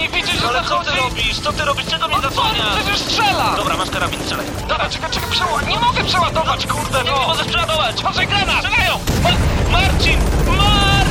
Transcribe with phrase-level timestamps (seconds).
[0.00, 0.90] nie widzisz, że Ale co zachodzi?
[0.90, 1.40] ty robisz?
[1.40, 1.86] Co ty robisz?
[1.86, 2.76] Czego mnie On zasłaniasz?
[2.76, 3.54] przecież strzela!
[3.56, 4.46] Dobra, masz karabin, strzelaj.
[4.68, 5.66] Dobra, czekaj, czekaj, przeładować.
[5.68, 7.26] Nie mogę przeładować, kurde, Nie, nie no!
[7.28, 8.02] możesz przeładować!
[8.02, 8.64] Może granat!
[8.64, 8.98] Strzelają!
[9.22, 9.30] Ma
[9.78, 10.18] Marcin!
[10.46, 11.10] Marcin!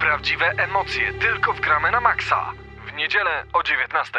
[0.00, 2.52] Prawdziwe emocje tylko w gramy na maksa.
[2.86, 4.18] W niedzielę o 19.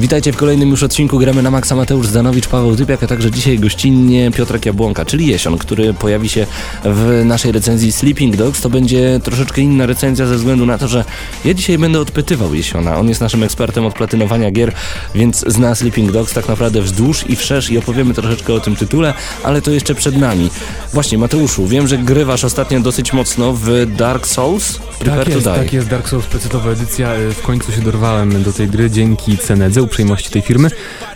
[0.00, 3.58] Witajcie w kolejnym już odcinku Gramy na Maxa Mateusz Zanowicz, Paweł Typiak, a także dzisiaj
[3.58, 6.46] gościnnie Piotrek Jabłonka, czyli Jesion, który pojawi się
[6.84, 8.60] w naszej recenzji Sleeping Dogs.
[8.60, 11.04] To będzie troszeczkę inna recenzja ze względu na to, że
[11.44, 12.98] ja dzisiaj będę odpytywał Jesiona.
[12.98, 14.72] On jest naszym ekspertem od platynowania gier,
[15.14, 19.14] więc zna Sleeping Dogs tak naprawdę wzdłuż i wszerz i opowiemy troszeczkę o tym tytule,
[19.44, 20.50] ale to jeszcze przed nami.
[20.92, 24.78] Właśnie Mateuszu, wiem, że grywasz ostatnio dosyć mocno w Dark Souls.
[24.98, 27.12] Prepare Tak jest, tak jest, Dark Souls specjatowa edycja.
[27.12, 30.68] E, W końcu się dorwałem do tej gry dzięki Cenedze, uprzejmości tej firmy.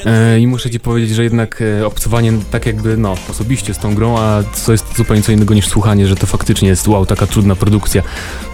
[0.06, 3.94] E, I muszę ci powiedzieć, że jednak e, obcowanie tak jakby, no, osobiście z tą
[3.94, 7.26] grą, a co jest zupełnie co innego niż słuchanie, że to faktycznie jest, wow, taka
[7.26, 8.02] trudna produkcja.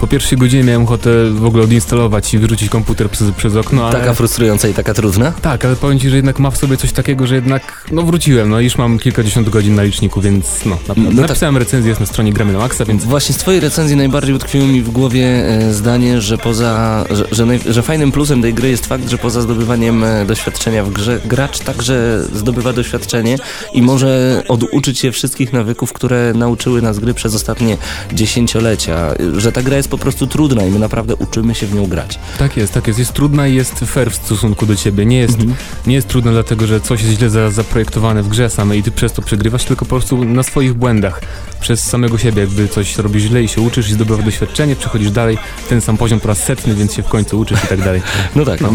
[0.01, 3.99] Po pierwszej godzinie miałem ochotę w ogóle odinstalować i wyrzucić komputer przez, przez okno, ale...
[4.01, 5.33] Taka frustrująca i taka trudna?
[5.33, 8.51] Tak, ale powiem ci, że jednak ma w sobie coś takiego, że jednak, no wróciłem,
[8.51, 11.15] no już mam kilkadziesiąt godzin na liczniku, więc no, na, No tak.
[11.15, 14.67] napisałem recenzję, jest na stronie Gramy na Maxa, więc Właśnie z twojej recenzji najbardziej utkwiło
[14.67, 18.69] mi w głowie e, zdanie, że poza, że, że, naj, że fajnym plusem tej gry
[18.69, 23.37] jest fakt, że poza zdobywaniem e, doświadczenia w grze, gracz także zdobywa doświadczenie
[23.73, 27.77] i może oduczyć się wszystkich nawyków, które nauczyły nas gry przez ostatnie
[28.13, 29.15] dziesięciolecia.
[29.37, 32.19] Że ta gra jest po prostu trudna i my naprawdę uczymy się w nią grać.
[32.39, 32.99] Tak jest, tak jest.
[32.99, 35.07] Jest trudna i jest fair w stosunku do ciebie.
[35.07, 35.55] Nie jest, Mhm.
[35.87, 38.91] nie jest trudna dlatego, że coś jest źle za, zaprojektowane w grze samej i ty
[38.91, 41.21] przez to przegrywasz, tylko po prostu na swoich błędach.
[41.61, 45.39] Przez samego siebie, jakby coś robisz źle i się uczysz i zdobywasz doświadczenie, przechodzisz dalej,
[45.69, 48.03] ten sam poziom po raz setny, więc się w końcu uczysz i tak dalej.
[48.37, 48.71] No tak, no.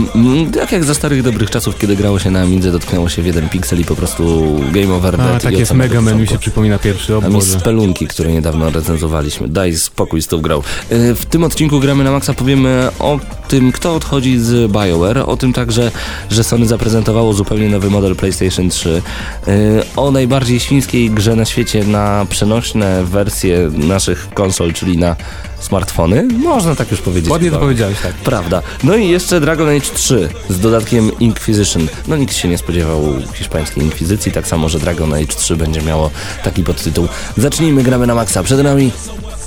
[0.53, 3.49] tak jak za starych dobrych czasów, kiedy grało się na Amidze, dotknęło się w jeden
[3.49, 5.21] piksel i po prostu game over.
[5.21, 8.31] A i tak jest, Mega Man mi się przypomina pierwszy, o A mi spelunki, które
[8.31, 9.47] niedawno recenzowaliśmy.
[9.47, 10.61] Daj spokój z tą grą.
[10.89, 15.53] W tym odcinku gramy na Maxa powiemy o tym, kto odchodzi z BioWare, o tym
[15.53, 15.91] także,
[16.29, 19.01] że Sony zaprezentowało zupełnie nowy model PlayStation 3,
[19.47, 19.51] e,
[19.95, 25.15] o najbardziej świńskiej grze na świecie na przenośne wersje naszych konsol, czyli na
[25.63, 26.23] smartfony.
[26.23, 27.31] Można tak już powiedzieć.
[27.31, 27.65] Ładnie to chyba.
[27.65, 28.13] powiedziałeś, tak.
[28.13, 28.61] Prawda.
[28.83, 31.87] No i jeszcze Dragon Age 3 z dodatkiem Inquisition.
[32.07, 33.03] No nikt się nie spodziewał
[33.33, 36.11] hiszpańskiej inkwizycji, tak samo, że Dragon Age 3 będzie miało
[36.43, 37.07] taki podtytuł.
[37.37, 38.43] Zacznijmy, gramy na maksa.
[38.43, 38.91] Przed nami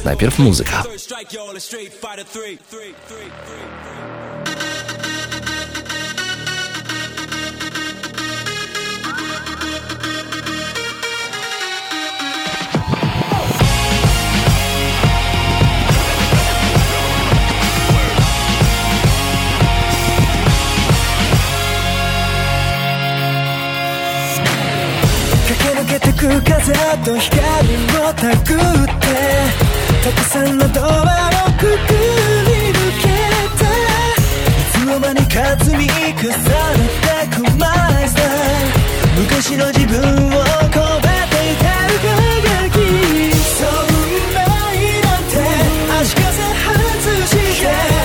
[0.05, 0.83] najpierw muzyka.
[25.99, 26.75] けてく風
[27.05, 29.07] と光をたぐって
[30.05, 31.77] たくさんのドアをくぐり
[32.71, 33.07] 抜け
[33.57, 37.67] たいつの間にか積み重ねてくマ
[38.03, 38.29] イスタイ
[39.17, 41.65] ル昔の自分を込めていた
[42.05, 42.77] 輝き
[43.57, 43.89] そん
[44.35, 45.35] ななんて
[46.01, 47.96] 足かせ外して。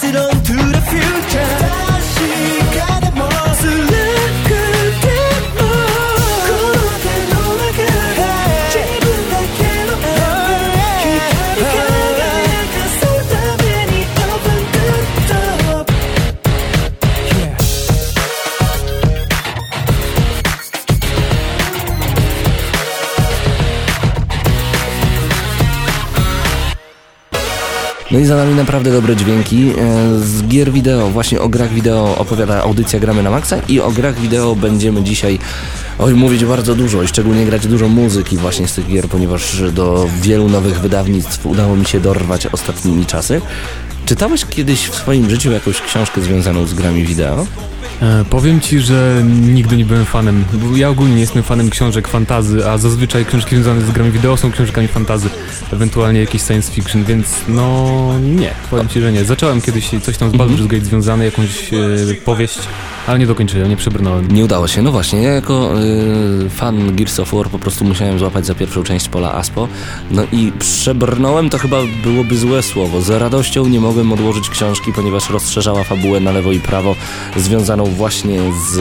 [0.00, 0.37] sit on
[28.10, 29.70] No i za nami naprawdę dobre dźwięki.
[29.70, 33.90] E, Z gier wideo, właśnie o grach wideo opowiada audycja Gramy na Maxa i o
[33.90, 35.38] grach wideo będziemy dzisiaj
[35.98, 40.08] oj, mówić bardzo dużo i szczególnie grać dużo muzyki właśnie z tych gier, ponieważ do
[40.22, 43.40] wielu nowych wydawnictw udało mi się dorwać ostatnimi czasy.
[44.08, 47.46] Czytałeś kiedyś w swoim życiu jakąś książkę związaną z grami wideo?
[48.02, 52.08] E, powiem ci, że nigdy nie byłem fanem, bo ja ogólnie nie jestem fanem książek
[52.08, 55.28] fantazy, a zazwyczaj książki związane z grami wideo są książkami fantazy,
[55.72, 57.88] ewentualnie jakieś science fiction, więc no
[58.20, 59.24] nie, powiem ci, że nie.
[59.24, 62.58] Zacząłem kiedyś coś tam z Baldur's Gate związane, jakąś e, powieść,
[63.08, 64.32] ale nie dokończyłem, nie przebrnąłem.
[64.32, 64.82] Nie udało się.
[64.82, 65.82] No właśnie, ja jako
[66.46, 69.68] y, fan Gears of War po prostu musiałem złapać za pierwszą część pola Aspo.
[70.10, 73.00] No i przebrnąłem to chyba byłoby złe słowo.
[73.00, 76.94] Z radością nie mogłem odłożyć książki, ponieważ rozszerzała fabułę na lewo i prawo,
[77.36, 78.40] związaną właśnie
[78.70, 78.78] z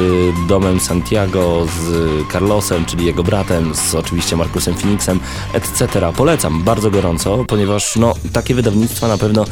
[0.47, 5.19] domem Santiago, z Carlosem, czyli jego bratem, z oczywiście Markusem Phoenixem,
[5.53, 5.87] etc.
[6.17, 9.45] Polecam bardzo gorąco, ponieważ no, takie wydawnictwa na pewno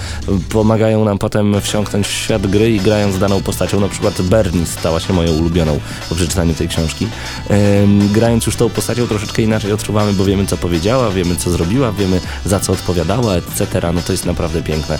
[0.50, 5.00] pomagają nam potem wsiąknąć w świat gry i grając daną postacią, na przykład Bernie stała
[5.00, 5.80] się moją ulubioną
[6.10, 7.08] po przeczytaniu tej książki.
[7.50, 11.92] Em, grając już tą postacią troszeczkę inaczej odczuwamy, bo wiemy co powiedziała, wiemy co zrobiła,
[11.92, 13.92] wiemy za co odpowiadała, etc.
[13.94, 15.00] No to jest naprawdę piękne.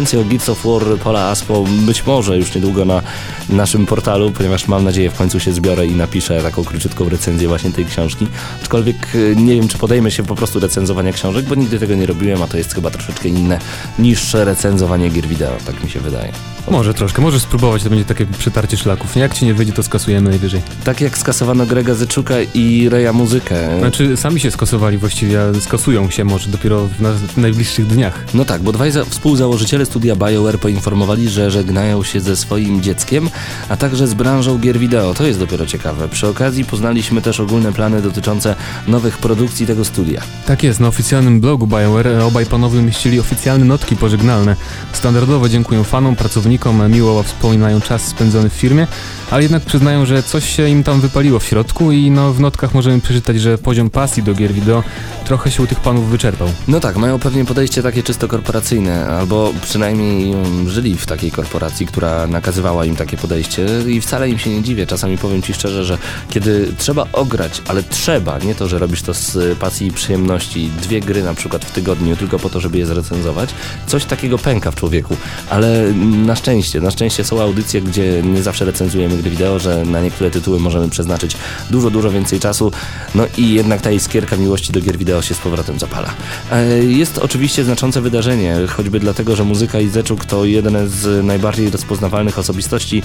[0.00, 3.02] Więcej o Gears of War Pola Aspo być może już niedługo na
[3.48, 7.72] naszym portalu, ponieważ mam nadzieję w końcu się zbiorę i napiszę taką króciutką recenzję właśnie
[7.72, 8.26] tej książki.
[8.62, 12.06] Aczkolwiek e, nie wiem, czy podejmę się po prostu recenzowania książek, bo nigdy tego nie
[12.06, 13.58] robiłem, a to jest chyba troszeczkę inne
[13.98, 16.32] niż recenzowanie gier wideo, tak mi się wydaje.
[16.70, 19.16] Może troszkę, możesz spróbować, to będzie takie przetarcie szlaków.
[19.16, 20.62] Jak ci nie wyjdzie, to skasujemy najwyżej.
[20.84, 23.78] Tak jak skasowano Grega Zyczuka i Reja Muzykę.
[23.78, 28.24] Znaczy, sami się skasowali właściwie, a skasują się może dopiero w, na, w najbliższych dniach.
[28.34, 33.30] No tak, bo dwaj za- współzałożyciele studia BioWare poinformowali, że żegnają się ze swoim dzieckiem,
[33.68, 35.14] a także z branżą gier wideo.
[35.14, 36.08] To jest dopiero ciekawe.
[36.08, 38.56] Przy okazji poznaliśmy też ogólne plany dotyczące
[38.88, 40.22] nowych produkcji tego studia.
[40.46, 44.56] Tak jest, na oficjalnym blogu BioWare obaj panowie umieścili oficjalne notki pożegnalne.
[44.92, 48.86] Standardowo dziękują fanom, pracownikom, e, miło wspominają czas spędzony w firmie,
[49.30, 52.74] ale jednak przyznają, że coś się im tam wypaliło w środku i no w notkach
[52.74, 54.82] możemy przeczytać, że poziom pasji do gier wideo
[55.24, 56.48] trochę się u tych panów wyczerpał.
[56.68, 60.34] No tak, mają pewnie podejście takie czysto korporacyjne, albo przynajmniej
[60.66, 64.86] żyli w takiej korporacji, która nakazywała im takie podejście i wcale im się nie dziwię.
[64.86, 65.98] Czasami powiem Ci szczerze, że
[66.30, 71.00] kiedy trzeba ograć, ale trzeba, nie to, że robisz to z pasji i przyjemności, dwie
[71.00, 73.50] gry na przykład w tygodniu tylko po to, żeby je zrecenzować,
[73.86, 75.16] coś takiego pęka w człowieku.
[75.50, 75.92] Ale
[76.26, 80.30] na szczęście, na szczęście są audycje, gdzie nie zawsze recenzujemy gry wideo, że na niektóre
[80.30, 81.36] tytuły możemy przeznaczyć
[81.70, 82.72] dużo, dużo więcej czasu,
[83.14, 86.10] no i jednak ta iskierka miłości do gier wideo się z powrotem zapala.
[86.52, 91.70] E, Jest oczywiście znaczące wydarzenie, choćby dlatego, że muzyka i Zeczuk to jedne z najbardziej
[91.70, 93.02] rozpoznawalnych osobistości,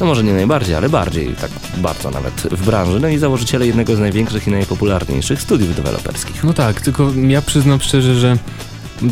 [0.00, 3.96] no może nie najbardziej, ale bardziej, tak bardzo nawet w branży, no i założyciele jednego
[3.96, 6.44] z największych i najpopularniejszych studiów deweloperskich.
[6.44, 8.36] No tak, tylko ja przyznam szczerze, że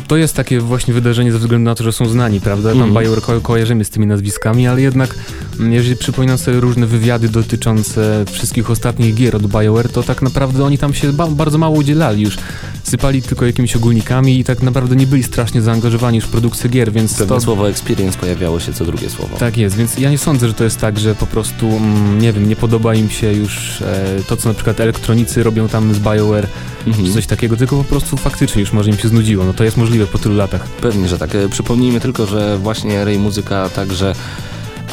[0.08, 2.68] to jest takie właśnie wydarzenie ze względu na to, że są znani, prawda?
[2.68, 3.04] Tam Mhm.
[3.04, 5.14] BioWare ko- kojarzymy z tymi nazwiskami, ale jednak
[5.60, 10.64] mm, jeżeli przypominam sobie różne wywiady dotyczące wszystkich ostatnich gier od BioWare, to tak naprawdę
[10.64, 12.38] oni tam się ba- bardzo mało udzielali już.
[12.84, 16.92] Sypali tylko jakimiś ogólnikami i tak naprawdę nie byli strasznie zaangażowani już w produkcję gier,
[16.92, 17.40] więc Pewne to...
[17.40, 19.36] słowo experience pojawiało się co drugie słowo.
[19.36, 22.32] Tak jest, więc ja nie sądzę, że to jest tak, że po prostu, mm, nie
[22.32, 25.98] wiem, nie podoba im się już e, to, co na przykład elektronicy robią tam z
[25.98, 26.46] BioWare,
[26.86, 27.06] Mhm.
[27.06, 29.44] czy coś takiego, tylko po prostu faktycznie już może im się znudziło.
[29.44, 30.68] No to jest możliwe po tylu latach.
[30.68, 31.34] Pewnie, że tak.
[31.34, 34.14] E, Przypomnijmy tylko, że właśnie Ray Muzyka, także,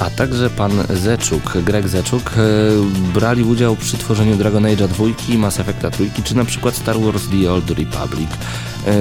[0.01, 2.41] a także pan Zeczuk, Greg Zeczuk, e,
[3.13, 7.23] brali udział przy tworzeniu Dragon Age'a 2, Mass Effecta 3, czy na przykład Star Wars
[7.27, 8.29] The Old Republic.
[8.87, 8.91] E,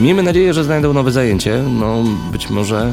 [0.00, 1.62] Miejmy nadzieję, że znajdą nowe zajęcie.
[1.80, 2.92] No, być może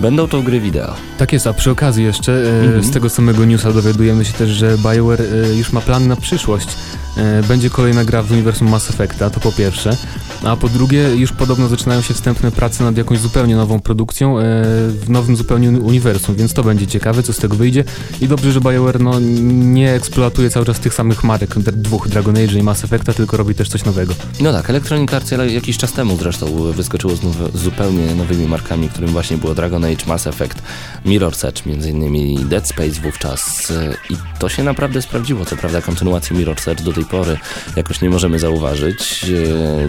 [0.00, 0.94] będą to gry wideo.
[1.18, 2.84] Tak jest, a przy okazji jeszcze e, Mhm.
[2.84, 6.68] z tego samego newsa dowiadujemy się też, że BioWare e, już ma plan na przyszłość.
[7.16, 9.96] E, będzie kolejna gra w uniwersum Mass Effecta, to po pierwsze.
[10.44, 14.42] A po drugie, już podobno zaczynają się wstępne prace nad jakąś zupełnie nową produkcją e,
[14.88, 17.84] w nowym zupełnie uni- uniwersum, więc to będzie ciekawe, co z tego wyjdzie.
[18.20, 19.20] I dobrze, że BioWare no,
[19.50, 23.54] nie eksploatuje cały czas tych samych marek, dwóch Dragon Age i Mass Effecta, tylko robi
[23.54, 24.14] też coś nowego.
[24.40, 27.20] No tak, Electronic Arts jakiś czas temu zresztą wyskoczyło z,
[27.54, 30.62] zupełnie nowymi markami, którym właśnie było Dragon Age, Mass Effect,
[31.06, 35.44] Mirror's Edge, między innymi Dead Space wówczas e, i to się naprawdę sprawdziło.
[35.44, 37.38] Co prawda kontynuacji Mirror's Edge do tej pory
[37.76, 39.24] jakoś nie możemy zauważyć.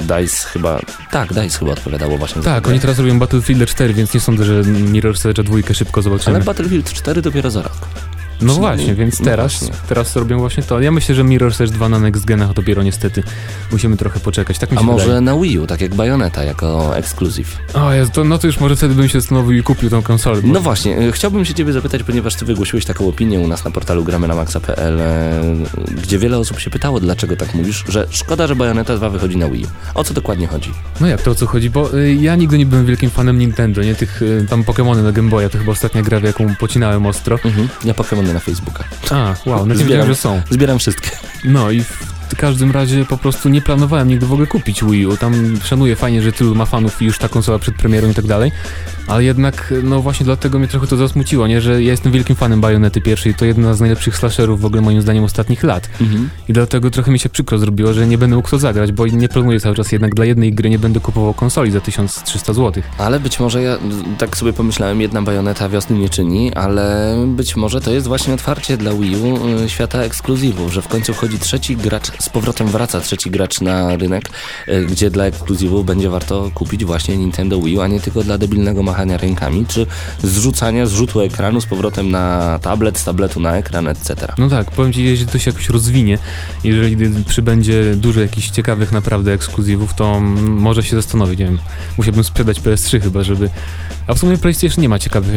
[0.05, 0.79] E, DICE chyba,
[1.12, 4.19] tak, DICE chyba odpowiadało właśnie za Tak, tę oni teraz robią Battlefield 4, więc nie
[4.19, 6.36] sądzę, że Mirror's Edge 2 szybko zobaczymy.
[6.36, 7.77] Ale Battlefield 4 dopiero za rok.
[8.42, 9.77] No właśnie, więc no teraz, właśnie.
[9.89, 10.82] teraz robią właśnie to.
[10.82, 13.24] Ja myślę, że Mirror's Edge 2 na Next Genach dopiero niestety
[13.72, 14.60] musimy trochę poczekać.
[14.60, 15.22] Tak mi A się może wydaje.
[15.22, 17.58] na Wii U, tak jak Bayonetta, jako ekskluzyw.
[17.74, 20.42] O Jezu, to, no to już może wtedy bym się zastanowił i kupił tą konsolę.
[20.44, 23.72] No właśnie, e, chciałbym się Ciebie zapytać, ponieważ Ty wygłosiłeś taką opinię u nas na
[23.72, 25.42] portalu gramy na maxa.pl, e,
[26.04, 29.50] gdzie wiele osób się pytało, dlaczego tak mówisz, że szkoda, że Bayonetta 2 wychodzi na
[29.50, 29.68] Wii U.
[30.00, 30.72] O co dokładnie chodzi?
[31.01, 31.70] No jak to o co chodzi?
[31.70, 35.12] Bo y, ja nigdy nie byłem wielkim fanem Nintendo, nie tych y, tam Pokémony na
[35.12, 37.39] Game Boya, to chyba ostatnia gra, w jaką pocinałem ostro.
[37.46, 37.70] Mhm.
[37.86, 37.94] Ja
[38.34, 38.84] Na Facebooka.
[39.12, 40.08] A, wow, no Zbieram.
[40.08, 40.41] że są.
[40.50, 41.10] Zbieram wszystkie.
[41.44, 45.05] No i w w każdym razie po prostu nie planowałem nigdy w ogóle kupić Wii
[45.05, 45.17] U.
[45.17, 48.25] Tam szanuję fajnie, że tylu ma fanów i już ta konsola przed premierą i tak
[48.25, 48.51] dalej.
[49.07, 51.62] Ale jednak, no właśnie dlatego mnie trochę to zasmuciło, nie?
[51.62, 53.33] Że ja jestem wielkim fanem Bajonety pierwszej.
[53.33, 55.89] To jedna z najlepszych slasherów w ogóle moim zdaniem ostatnich lat.
[56.01, 56.29] Mhm.
[56.47, 59.29] I dlatego trochę mi się przykro zrobiło, że nie będę mógł to zagrać, bo nie
[59.29, 62.83] planuję cały czas jednak dla jednej gry nie będę kupował konsoli za 1300 zł.
[62.97, 63.77] Ale być może ja
[64.17, 68.77] tak sobie pomyślałem, jedna bajoneta wiosny nie czyni, ale być może to jest właśnie otwarcie
[68.77, 73.01] dla Wii U y, świata ekskluzywów, że w końcu wchodzi trzeci gracz, z powrotem wraca
[73.01, 74.29] trzeci gracz na rynek,
[74.67, 78.38] y, gdzie dla ekskluzywów będzie warto kupić właśnie Nintendo Wii U, a nie tylko dla
[78.38, 79.87] debilnego machania rękami, czy
[80.23, 84.15] zrzucania zrzutu ekranu z powrotem na tablet, z tabletu na ekran, etc.
[84.37, 86.17] No tak, powiem ci, jeśli to się jakoś rozwinie,
[86.63, 91.59] jeżeli przybędzie dużo jakichś ciekawych naprawdę ekskluzywów, to może się zastanowić, nie wiem,
[91.97, 93.49] musiałbym sprzedać PS3 chyba, żeby...
[94.07, 95.35] A w sumie PlayStation nie ma ciekawych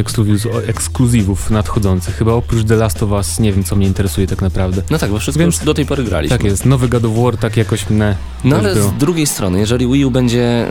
[0.66, 4.82] ekskluzywów, nadchodzących, chyba oprócz The Last of Us, nie wiem co mnie interesuje tak naprawdę.
[4.90, 6.38] No tak, bo wszystko Więc- już do tej pory graliśmy.
[6.38, 8.16] Tak jest, nowy God of War tak jakoś mnie...
[8.44, 8.88] No ale było.
[8.88, 10.66] z drugiej strony, jeżeli Wii U będzie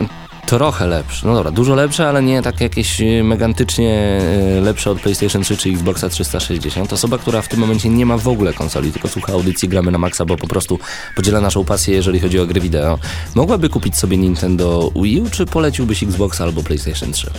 [0.48, 4.20] trochę lepszy, no dobra, dużo lepsze, ale nie tak jakieś e, megantycznie
[4.58, 8.18] e, lepsze od PlayStation 3 czy Xboxa 360, osoba, która w tym momencie nie ma
[8.18, 10.78] w ogóle konsoli, tylko słucha audycji Gramy na Maxa, bo po prostu
[11.16, 12.98] podziela naszą pasję, jeżeli chodzi o gry wideo,
[13.34, 17.30] mogłaby kupić sobie Nintendo Wii U, czy poleciłbyś Xbox albo PlayStation 3?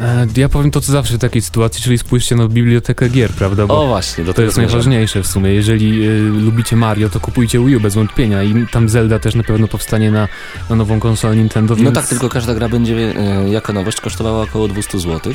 [0.00, 3.66] E, Ja powiem to co zawsze w takiej sytuacji, czyli spójrzcie na bibliotekę gier, prawda?
[3.66, 4.70] Bo O właśnie, do to jest zmierzam.
[4.72, 5.50] najważniejsze w sumie.
[5.54, 9.42] Jeżeli y, lubicie Mario, to kupujcie Wii U bez wątpienia i tam Zelda też na
[9.42, 10.28] pewno powstanie na,
[10.70, 11.86] na nową konsolę Nintendo, więc...
[11.88, 15.32] No tak, tylko każda gra będzie e, jako nowość kosztowała około 200 zł,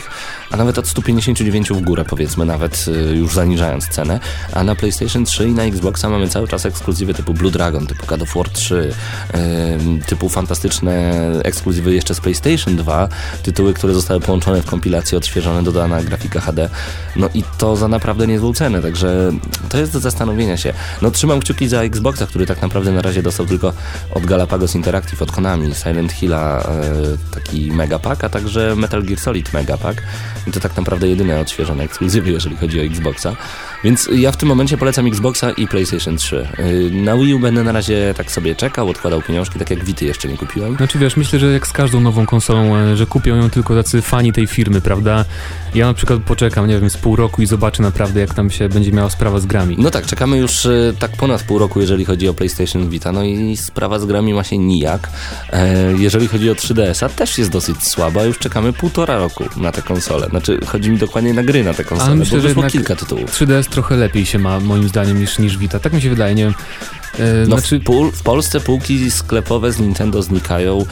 [0.51, 4.19] a nawet od 159 w górę powiedzmy, nawet e, już zaniżając cenę.
[4.53, 8.05] A na PlayStation 3 i na Xboxa mamy cały czas ekskluzywy typu Blue Dragon, typu
[8.07, 8.93] God of War 3,
[9.33, 13.07] e, typu fantastyczne ekskluzywy jeszcze z PlayStation 2,
[13.43, 16.69] tytuły, które zostały połączone w kompilacji, odświeżone, dodana grafika HD.
[17.15, 19.31] No i to za naprawdę niezłą cenę, także
[19.69, 20.73] to jest do zastanowienia się.
[21.01, 23.73] No trzymam kciuki za Xboxa, który tak naprawdę na razie dostał tylko
[24.11, 26.63] od Galapagos Interactive, od Konami, Silent Hilla e,
[27.31, 30.01] taki megapack, a także Metal Gear Solid megapack.
[30.47, 33.35] I to tak naprawdę jedyne odświeżone ekskluzywy, jeżeli chodzi o Xboxa.
[33.83, 36.47] Więc ja w tym momencie polecam Xboxa i PlayStation 3.
[36.57, 40.05] E, Na Wii U będę na razie tak sobie czekał, odkładał pieniążki, tak jak Wity
[40.05, 40.75] jeszcze nie kupiłem.
[40.75, 44.01] Znaczy wiesz, myślę, że jak z każdą nową konsolą, e, że kupią ją tylko tacy
[44.01, 45.25] fani tej firmy, prawda?
[45.75, 48.69] Ja na przykład poczekam, nie wiem, z pół roku i zobaczę naprawdę, jak tam się
[48.69, 49.75] będzie miała sprawa z grami.
[49.79, 53.23] No tak, czekamy już e, tak ponad pół roku, jeżeli chodzi o PlayStation Vita, no
[53.23, 55.09] i sprawa z grami ma się nijak.
[55.53, 59.81] E, jeżeli chodzi o 3DS-a, też jest dosyć słaba, już czekamy półtora roku na tę
[59.81, 60.27] konsolę.
[60.29, 62.95] Znaczy, chodzi mi dokładnie na gry na tę konsolę, Ale myślę, bo że wyszło kilka
[62.95, 63.31] tytułów.
[63.31, 65.79] 3DS trochę lepiej się ma, moim zdaniem, niż, niż Vita.
[65.79, 66.53] Tak mi się wydaje, nie wiem.
[67.19, 70.85] E, No znaczy, w, pól, w Polsce półki sklepowe z Nintendo znikają.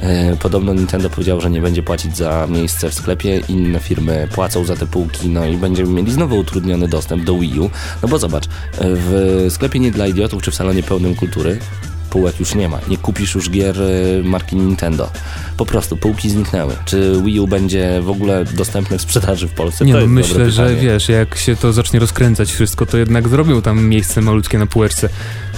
[0.00, 4.64] E, podobno Nintendo powiedział, że nie będzie płacić za miejsce w sklepie, inne firmy płacą
[4.64, 7.70] za te półki, no i będziemy mieli znowu utrudniony dostęp do Wii U.
[8.02, 8.48] No bo zobacz, e,
[8.78, 11.58] w sklepie nie dla idiotów czy w salonie pełnym kultury
[12.12, 12.78] półek już nie ma.
[12.88, 15.10] Nie kupisz już gier e, marki Nintendo.
[15.56, 16.76] Po prostu półki zniknęły.
[16.84, 19.84] Czy Wii U będzie w ogóle dostępne w sprzedaży w Polsce?
[19.84, 23.84] nie no, myślę, że wiesz, jak się to zacznie rozkręcać wszystko, to jednak zrobią tam
[23.84, 25.08] miejsce malutkie na półeczce.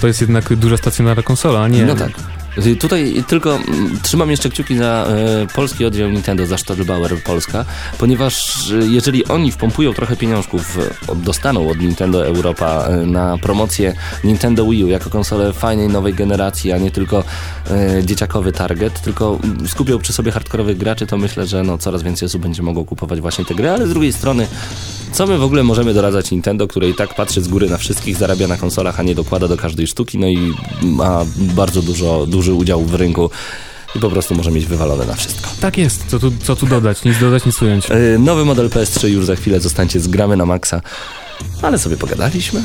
[0.01, 1.85] To jest jednak duża stacjonarna konsola, a nie...
[1.85, 2.11] No tak.
[2.57, 7.65] Y, Tutaj tylko mm, trzymam jeszcze kciuki za e, polski oddział Nintendo, za Stadlbauer Polska,
[7.97, 13.95] ponieważ e, jeżeli oni wpompują trochę pieniążków, e, dostaną od Nintendo Europa e, na promocję
[14.23, 17.23] Nintendo Wii U jako konsolę fajnej nowej generacji, a nie tylko
[17.71, 22.03] e, dzieciakowy target, tylko mm, skupią przy sobie hardkorowych graczy, to myślę, że no, coraz
[22.03, 24.47] więcej osób będzie mogło kupować właśnie te gry, ale z drugiej strony
[25.15, 28.17] co my w ogóle możemy doradzać Nintendo, które i tak patrzy z góry na wszystkich,
[28.17, 32.53] zarabia na konsolach, a nie dokłada do każdej sztuki, no i ma bardzo dużo, duży
[32.53, 33.29] udział w rynku
[33.95, 35.49] i po prostu może mieć wywalone na wszystko.
[35.59, 37.89] Tak jest, co tu, co tu dodać, nic dodać, nic ująć.
[37.89, 40.81] Yy, nowy model PS3 już za chwilę zostańcie z gramy na maksa,
[41.61, 42.61] ale sobie pogadaliśmy.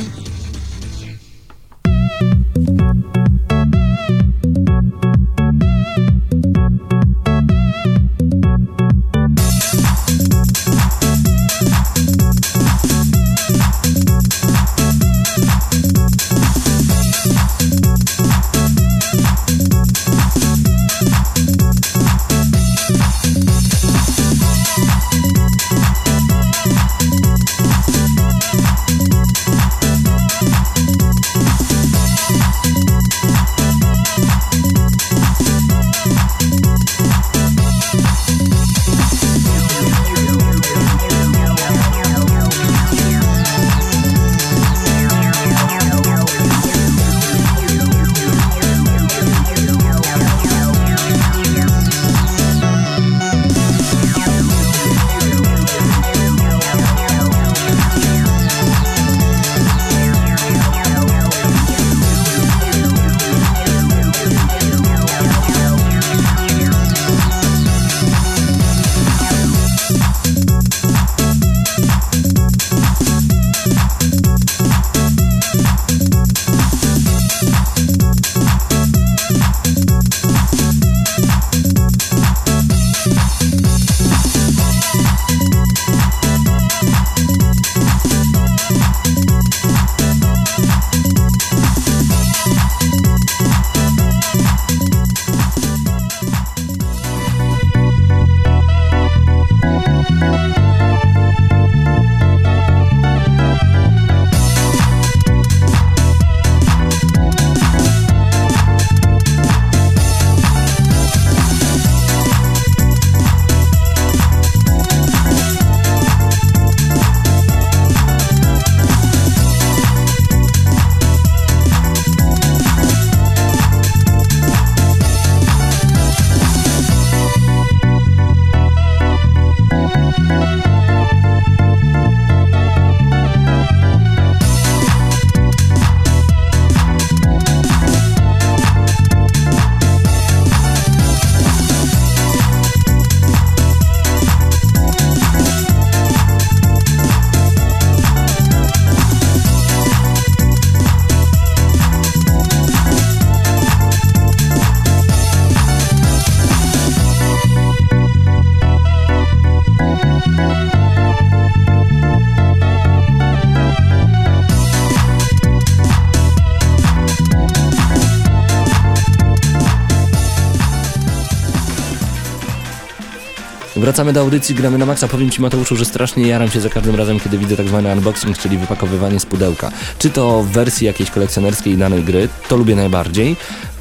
[174.01, 175.07] Wracamy do audycji, gramy na maksa.
[175.07, 178.37] Powiem Ci Mateuszu, że strasznie jaram się za każdym razem, kiedy widzę tak zwany unboxing,
[178.37, 179.71] czyli wypakowywanie z pudełka.
[179.99, 183.35] Czy to w wersji jakiejś kolekcjonerskiej danej gry, to lubię najbardziej,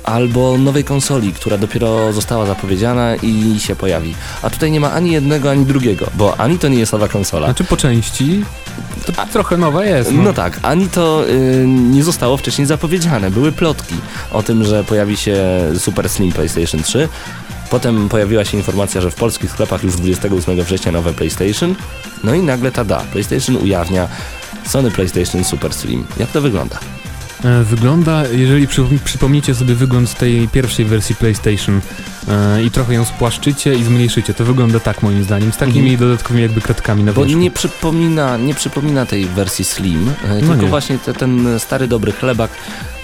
[0.05, 4.15] albo nowej konsoli, która dopiero została zapowiedziana i się pojawi.
[4.43, 7.47] A tutaj nie ma ani jednego, ani drugiego, bo ani to nie jest nowa konsola.
[7.47, 8.45] Znaczy po części
[9.07, 10.13] to trochę nowa jest.
[10.13, 13.31] No tak, ani to y, nie zostało wcześniej zapowiedziane.
[13.31, 13.95] Były plotki
[14.33, 15.37] o tym, że pojawi się
[15.79, 17.09] Super Slim PlayStation 3.
[17.71, 21.75] Potem pojawiła się informacja, że w polskich sklepach już 28 września nowe PlayStation.
[22.25, 24.09] No i nagle tada, PlayStation ujawnia
[24.67, 26.07] Sony PlayStation Super Slim.
[26.19, 26.79] Jak to wygląda?
[27.45, 31.81] E, Wygląda, jeżeli przy, przypomnicie sobie wygląd tej pierwszej wersji PlayStation
[32.67, 36.61] i trochę ją spłaszczycie i zmniejszycie, to wygląda tak moim zdaniem, z takimi dodatkowymi jakby
[36.61, 37.39] kratkami na Bo wierzchu.
[37.41, 40.69] nie przypomina, nie przypomina tej wersji Slim, y, tylko nie.
[40.69, 42.51] właśnie te, ten stary dobry chlebak,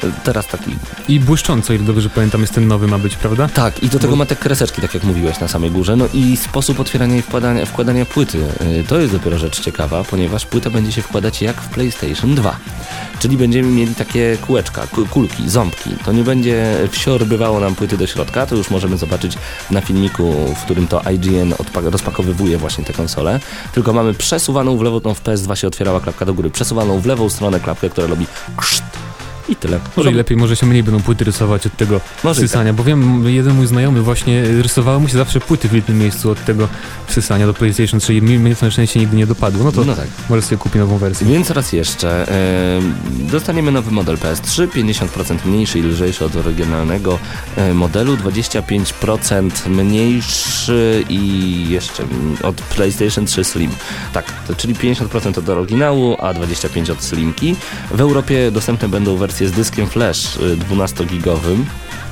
[0.05, 0.71] y, teraz taki
[1.09, 3.49] I błyszcząco, ile dobrze pamiętam, jest ten nowy ma być, prawda?
[3.49, 5.97] Tak, i do tego Bo- ma te kreseczki, tak jak mówiłeś na samej górze.
[5.97, 8.39] No i sposób otwierania i wkładania, wkładania płyty.
[8.89, 12.57] To jest dopiero rzecz ciekawa, ponieważ płytę będzie się wkładać jak w PlayStation 2.
[13.19, 15.91] Czyli będziemy mieli takie kółeczka, ku- kulki, ząbki.
[16.05, 19.16] To nie będzie wsiorbywało nam płyty do środka, to już możemy zobaczyć
[19.71, 23.41] na filmiku, w którym to IGN rozpakowywuje właśnie te konsole.
[23.73, 27.07] Tylko mamy przesuwaną w lewo, no w PS2 się otwierała klapka do góry, przesuwaną w
[27.07, 28.27] lewą stronę klapkę, która robi
[28.57, 29.06] krzt.
[29.49, 29.81] I tyle.
[29.97, 33.25] Może i lepiej, może się mniej będą płyty rysować od tego Może wsysania, bo wiem,
[33.29, 36.69] jeden mój znajomy właśnie rysowały mu się zawsze płyty w jednym miejscu od tego
[37.07, 39.95] wsysania do PlayStation 3 i mnie to na szczęście nigdy nie dopadło, no to No
[39.95, 40.07] tak.
[40.31, 41.27] może sobie kupi nową wersję.
[41.27, 42.81] Więc raz jeszcze, e,
[43.31, 47.19] dostaniemy nowy model PS3, 50% mniejszy i lżejszy od oryginalnego
[47.57, 52.03] e, modelu, 25% mniejszy i jeszcze
[52.43, 53.71] od PlayStation 3 Slim.
[54.13, 57.57] Tak, to, czyli 50% od oryginału, a 25% od Slimki.
[57.91, 60.41] W Europie dostępne będą wersje z dyskiem flash e,
[60.75, 61.65] 12-gigowym.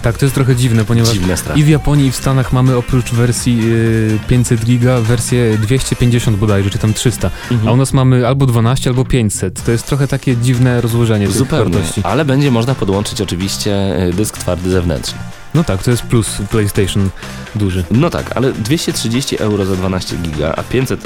[0.02, 1.10] Tak, to jest trochę dziwne, ponieważ
[1.56, 6.70] i w Japonii i w Stanach mamy oprócz wersji y, 500 giga wersję 250 bodajże,
[6.70, 7.68] czy tam 300, Mhm.
[7.68, 9.62] a u nas mamy albo 12, albo 500.
[9.64, 12.00] To jest trochę takie dziwne rozłożenie Zupełnie, wartości.
[12.04, 15.18] ale będzie można podłączyć oczywiście e, dysk twardy zewnętrzny.
[15.54, 17.10] No tak, to jest plus PlayStation
[17.54, 17.84] duży.
[17.90, 21.00] No tak, ale 230 euro za 12 giga, a 500,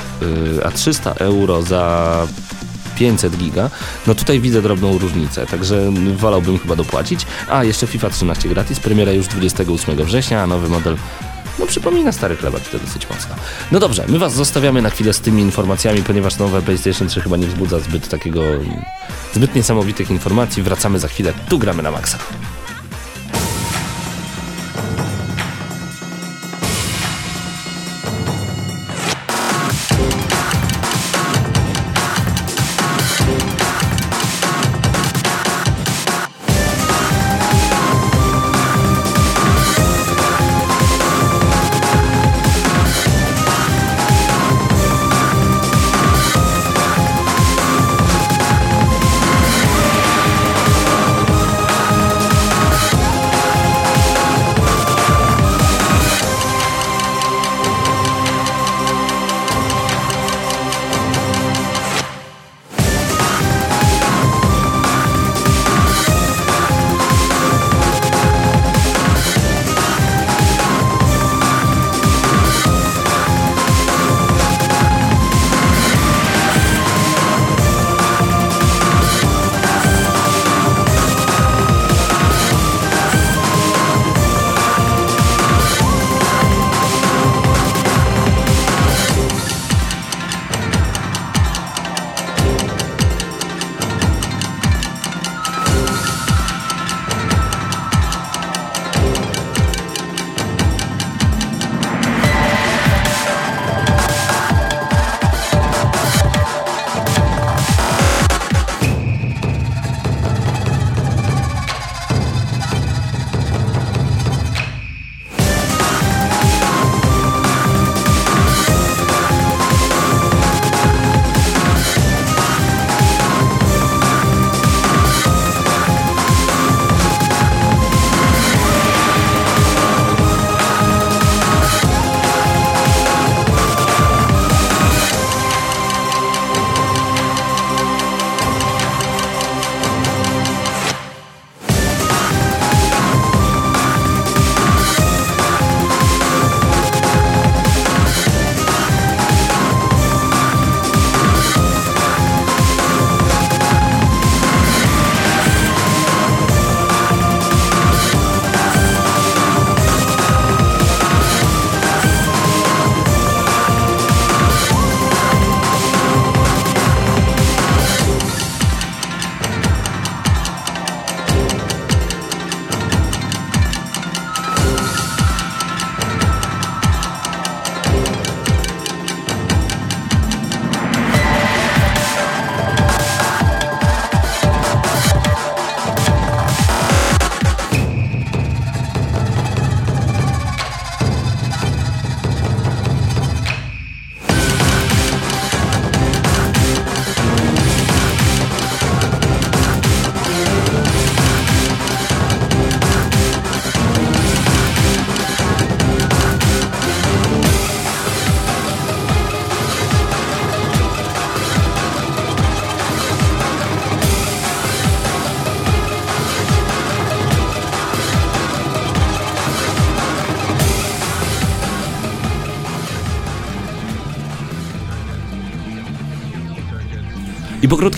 [0.55, 2.27] yy, a 300 euro za
[2.99, 3.71] 500 giga,
[4.07, 7.27] no tutaj widzę drobną różnicę, także wolałbym chyba dopłacić.
[7.49, 10.97] A, jeszcze FIFA 13 gratis, premiera już 28 września, a nowy model
[11.59, 13.35] no przypomina stary chlebak to dosyć mocno.
[13.73, 17.37] No dobrze, my was zostawiamy na chwilę z tymi informacjami, ponieważ nowe PlayStation 3 chyba
[17.37, 18.43] nie wzbudza zbyt takiego,
[19.35, 20.63] zbyt niesamowitych informacji.
[20.63, 22.19] Wracamy za chwilę, tu gramy na maksa.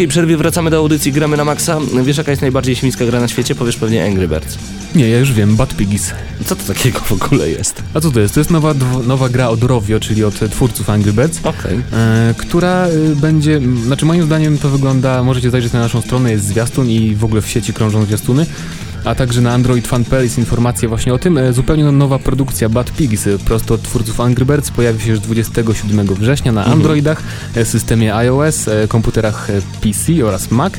[0.00, 1.78] Krótkiej przerwie wracamy do audycji Gramy na Maxa.
[2.04, 3.54] Wiesz jaka jest najbardziej świńska gra na świecie?
[3.54, 4.58] Powiesz pewnie Angry Birds.
[4.94, 6.14] Nie, ja już wiem, Bad Piggies.
[6.44, 7.82] Co to takiego w ogóle jest?
[7.94, 8.34] A co to jest?
[8.34, 8.74] To jest nowa,
[9.06, 11.40] nowa gra od Rovio, czyli od twórców Angry Birds.
[11.44, 11.80] Okej.
[11.92, 16.44] e, która e, będzie, znaczy moim zdaniem to wygląda, możecie zajrzeć na naszą stronę, jest
[16.44, 18.46] zwiastun i w ogóle w sieci krążą zwiastuny,
[19.04, 21.38] a także na Android Fan.pl jest informacja właśnie o tym.
[21.38, 25.20] E, zupełnie nowa produkcja Bad Pigs, e, prosto od twórców Angry Birds, pojawi się już
[25.20, 27.22] 27 września na Androidach,
[27.56, 29.48] e, systemie iOS, komputerach
[29.80, 30.72] PC oraz Mac.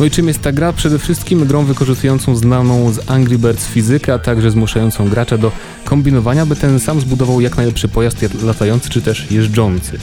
[0.00, 0.72] No i czym jest ta gra?
[0.72, 5.52] Przede wszystkim grą wykorzystującą znaną z Angry Birds fizykę, a także zmuszającą gracza do
[5.84, 9.98] kombinowania, by ten sam zbudował jak najlepszy pojazd latający czy też jeżdżący.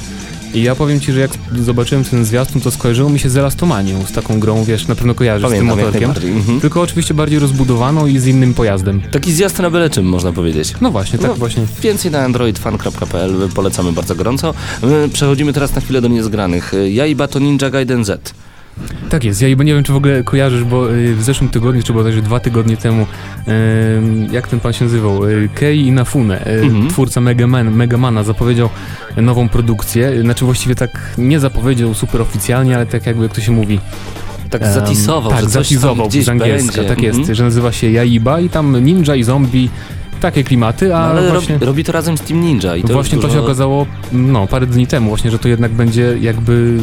[0.56, 4.06] I ja powiem Ci, że jak zobaczyłem ten zwiastun, to skojarzyło mi się z Elastomanią,
[4.06, 6.38] z taką grą, wiesz, na pewno kojarzysz Pamiętam z tym motorkiem.
[6.38, 6.62] Mhm.
[6.62, 9.02] Tylko oczywiście bardziej rozbudowaną i z innym pojazdem.
[9.12, 10.74] Taki zjazd na byle czym można powiedzieć.
[10.82, 11.66] No właśnie, tak No, właśnie.
[11.82, 14.54] Więcej na androidfan.pl polecamy bardzo gorąco.
[14.84, 16.72] My Przechodzimy teraz na chwilę do niezgranych.
[16.90, 18.34] Ja i Bato Ninja Gaiden Z.
[19.10, 21.94] Tak jest, ja nie wiem, czy w ogóle kojarzysz, bo y, w zeszłym tygodniu, czy
[21.94, 23.08] bodajże dwa tygodnie temu,
[24.32, 26.88] jak ten pan się nazywał, y, Kei Inafune, y, Mhm.
[26.90, 28.70] twórca Mega, Man, Megamana, zapowiedział
[29.18, 33.52] nową produkcję, znaczy właściwie tak nie zapowiedział super oficjalnie, ale tak jakby, jak to się
[33.52, 33.80] mówi,
[34.50, 36.90] Tak zatisował, tak, tam zatizował gdzieś z angielska, będzie.
[36.90, 37.36] tak jest, Mhm.
[37.36, 39.70] że nazywa się Jaiba i tam ninja i zombie,
[40.22, 41.54] takie klimaty, No, a ale właśnie...
[41.54, 42.76] robi, robi to razem z Team Ninja.
[42.76, 45.48] I to właśnie już to się dużo- okazało no, parę dni temu właśnie, że to
[45.48, 46.78] jednak będzie jakby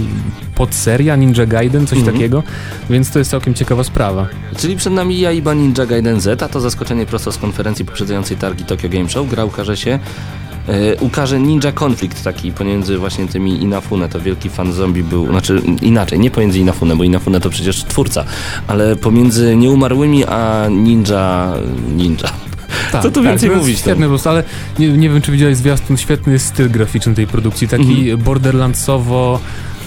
[0.55, 2.17] podseria Ninja Gaiden, coś Mhm.
[2.17, 2.43] takiego,
[2.91, 4.27] więc to jest całkiem ciekawa sprawa.
[4.57, 8.65] Czyli przed nami Jaiba Ninja Gaiden Z, a to zaskoczenie prosto z konferencji poprzedzającej targi
[8.65, 9.31] Tokyo Game Show.
[9.31, 9.99] Gra ukaże się
[10.69, 15.63] e, ukaże Ninja Konflikt taki pomiędzy właśnie tymi Inafune, to wielki fan zombie był, znaczy
[15.83, 18.25] inaczej, nie pomiędzy Inafune, bo Inafune to przecież twórca,
[18.69, 21.53] ale pomiędzy nieumarłymi a Ninja...
[21.97, 22.29] Ninja.
[23.03, 24.45] Co tu więcej to jest mówić, Świetny prostu, ale
[24.79, 28.19] nie, nie wiem, czy widziałeś zwiastun, świetny styl graficzny tej produkcji, taki Mhm.
[28.23, 29.41] borderlandsowo,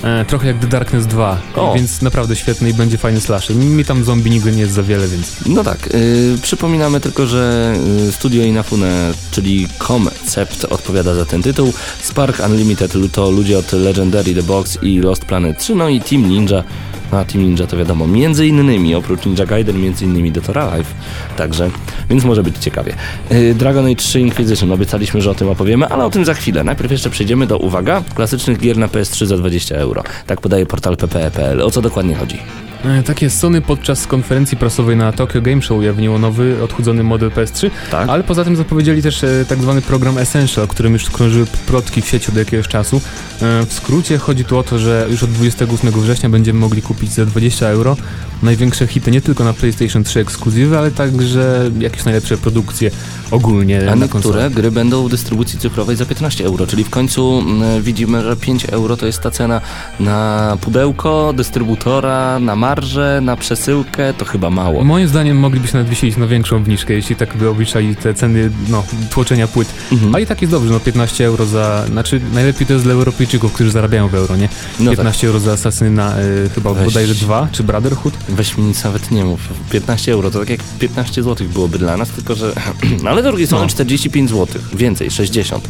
[0.03, 1.73] e, trochę jak The Darkness 2, O.
[1.75, 3.55] więc naprawdę świetny i będzie fajny slasher.
[3.55, 5.35] Mi, mi tam zombie nigdy nie jest za wiele, więc...
[5.45, 7.73] No tak, y, przypominamy tylko, że
[8.07, 11.73] y, studio Inafune, czyli Concept odpowiada za ten tytuł.
[12.01, 16.29] Spark Unlimited to ludzie od Legendary The Box i Lost Planet 3, no i Team
[16.29, 16.63] Ninja.
[17.11, 20.93] A Team Ninja to wiadomo, między innymi, oprócz Ninja Gaiden, między innymi Dead or Alive,
[21.37, 21.69] także,
[22.09, 22.95] więc może być ciekawie.
[23.31, 26.63] Y, Dragon Age 3 Inquisition, obiecaliśmy, że o tym opowiemy, ale o tym za chwilę.
[26.63, 30.03] Najpierw jeszcze przejdziemy do, uwaga, klasycznych gier na PS3 za 20 euro.
[30.27, 31.61] Tak podaje portal ppe.pl.
[31.61, 32.37] O co dokładnie chodzi?
[32.83, 37.29] E, Tak jest, Sony podczas konferencji prasowej na Tokyo Game Show ujawniło nowy, odchudzony model
[37.31, 38.09] PS3, Tak.
[38.09, 42.01] ale poza tym zapowiedzieli też e, tak zwany program Essential, o którym już krążyły plotki
[42.01, 43.01] w sieci od jakiegoś czasu.
[43.41, 47.11] E, W skrócie chodzi tu o to, że już od 28 września będziemy mogli kupić
[47.11, 47.97] za 20 euro
[48.43, 52.91] największe hity nie tylko na PlayStation 3 ekskluzywy, ale także jakieś najlepsze produkcje
[53.31, 54.35] ogólnie A na konsolę.
[54.35, 58.35] niektóre gry będą w dystrybucji cyfrowej za 15 euro, czyli w końcu mm, widzimy, że
[58.35, 59.61] 5 euro to jest ta cena
[59.99, 64.83] na pudełko, dystrybutora, na marżę, na przesyłkę, to chyba mało.
[64.83, 68.83] Moim zdaniem moglibyśmy nawet wisieć na większą obniżkę, jeśli tak by obliczali te ceny no,
[69.09, 69.67] tłoczenia płyt.
[69.91, 70.15] Mhm.
[70.15, 71.85] A i tak jest dobrze, no 15 euro za...
[71.87, 74.49] Znaczy najlepiej to jest dla Europejczyków, którzy zarabiają w euro, nie?
[74.79, 76.85] No 15 euro za Assassina, y, chyba Weź.
[76.85, 78.13] bodajże 2, czy Brotherhood?
[78.29, 79.39] Weź mi nic nawet nie mów.
[79.71, 82.53] 15 euro to tak jak 15 zł byłoby dla nas, tylko że.
[83.03, 83.69] No ale drugiej strony No.
[83.69, 84.61] 45 zł.
[84.73, 85.67] Więcej, 60.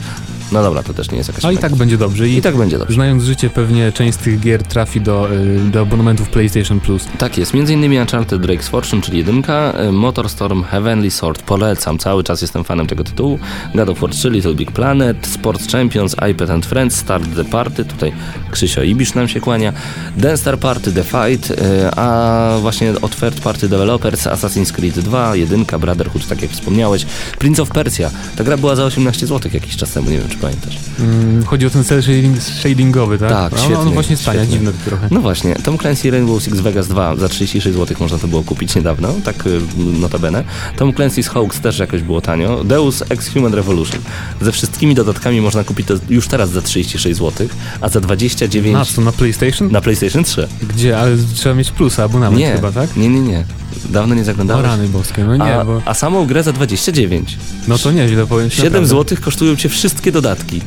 [0.51, 1.45] No dobra, to też nie jest jakaś.
[1.45, 2.29] A i tak będzie dobrze.
[2.29, 2.95] I, I tak będzie dobrze.
[2.95, 7.07] znając życie, pewnie część z tych gier trafi do, y, do abonamentów PlayStation Plus.
[7.17, 12.23] Tak jest, między innymi Uncharted Drake's Fortune, czyli jedynka, y, Motorstorm Heavenly Sword, polecam, cały
[12.23, 13.39] czas jestem fanem tego tytułu,
[13.75, 17.85] God of War 3, Little Big Planet, Sports Champions, iPad and Friends, Start the Party,
[17.85, 18.11] tutaj
[18.51, 19.73] Krzysio Ibisz nam się kłania,
[20.17, 21.55] Dance Star Party, The Fight, y,
[21.95, 27.05] a właśnie od Third Party Developers, Assassin's Creed 2, jedynka, Brotherhood, tak jak wspomniałeś,
[27.39, 30.41] Prince of Persia, ta gra była za 18 zł jakiś czas temu, nie wiem czy
[30.41, 30.77] pamiętasz.
[30.99, 33.29] Mm, chodzi o ten cel shading, shadingowy, tak?
[33.29, 34.57] Tak, A świetnie, On właśnie stania, świetnie.
[34.57, 35.07] dziwne to trochę.
[35.11, 38.75] No właśnie, Tom Clancy Rainbow Six Vegas 2 za 36 zł można to było kupić
[38.75, 40.43] niedawno, tak y, notabene.
[40.77, 42.63] Tom Clancy's Hoax też jakoś było tanio.
[42.63, 43.99] Deus Ex Human Revolution.
[44.41, 47.47] Ze wszystkimi dodatkami można kupić to już teraz za 36 zł,
[47.81, 49.71] a za 29 Na co, na PlayStation?
[49.71, 50.47] na PlayStation 3.
[50.75, 50.97] Gdzie?
[50.99, 52.95] Ale trzeba mieć plusa, abonament Nie, chyba, tak?
[52.97, 53.45] nie, nie, nie.
[53.89, 54.63] Dawno nie O zaglądałeś.
[54.65, 55.81] rany boskie, no nie, a, bo...
[55.85, 57.37] a samą grę za 29.
[57.67, 58.89] No to nieźle powiem ci 7 naprawdę.
[58.89, 60.61] zł kosztują cię wszystkie dodatki.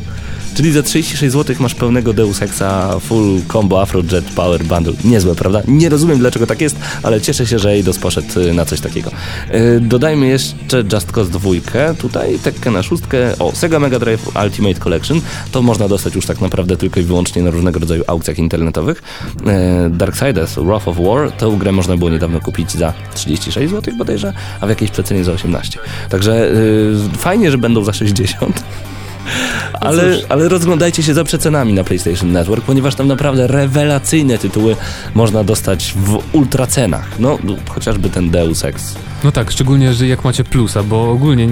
[0.58, 4.92] Czyli za 36 zł masz pełnego Deus Exa Full Combo Afrojet Power Bundle.
[5.04, 5.62] Niezłe, prawda?
[5.68, 9.10] Nie rozumiem dlaczego tak jest, ale cieszę się, że Eidos poszedł y, na coś takiego.
[9.54, 11.50] Y, Dodajmy jeszcze Just Cause 2,
[11.98, 15.20] tutaj Tekken na szóstkę, o Sega Mega Drive Ultimate Collection,
[15.52, 19.02] to można dostać już tak naprawdę tylko i wyłącznie na różnego rodzaju aukcjach internetowych.
[19.86, 24.32] Y, Darksiders Wrath of War, tę grę można było niedawno kupić za 36 zł bodajże,
[24.60, 25.78] a w jakiejś przecenie za 18.
[26.08, 26.50] Także
[27.18, 28.62] fajnie, że będą za 60.
[29.80, 34.76] Ale, ale rozglądajcie się za przecenami na PlayStation Network, ponieważ tam naprawdę rewelacyjne tytuły
[35.14, 37.08] można dostać w ultracenach.
[37.18, 37.38] No,
[37.68, 38.94] chociażby ten Deus Ex.
[39.24, 41.48] No tak, szczególnie, że jak macie plusa, bo ogólnie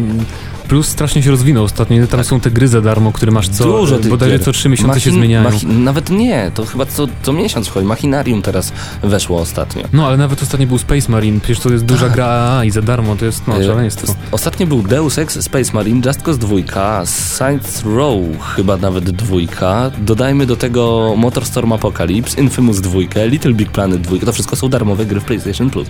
[0.68, 2.06] plus strasznie się rozwinął ostatnio.
[2.06, 3.72] Tam są te gry za darmo, które masz co, Tak.
[3.72, 4.44] Dużo tych bodajże gier.
[4.44, 5.50] co trzy miesiące się Machin- zmieniają.
[5.50, 7.86] machi- nawet nie, to chyba co, co miesiąc wchodzi.
[7.86, 9.82] Machinarium teraz weszło ostatnio.
[9.92, 12.14] No, ale nawet ostatnio był Space Marine, przecież to jest duża Tak.
[12.14, 14.06] gra AAA i za darmo, to jest no, E, szaleństwo.
[14.06, 18.16] s- Ostatnio był Deus Ex, Space Marine, Just Cause 2, Saints Row
[18.56, 19.90] chyba nawet dwójka.
[19.98, 24.16] Dodajmy do tego Motorstorm Apocalypse, Infamous 2, Little Big Planet 2.
[24.26, 25.88] To wszystko są darmowe gry w PlayStation Plus.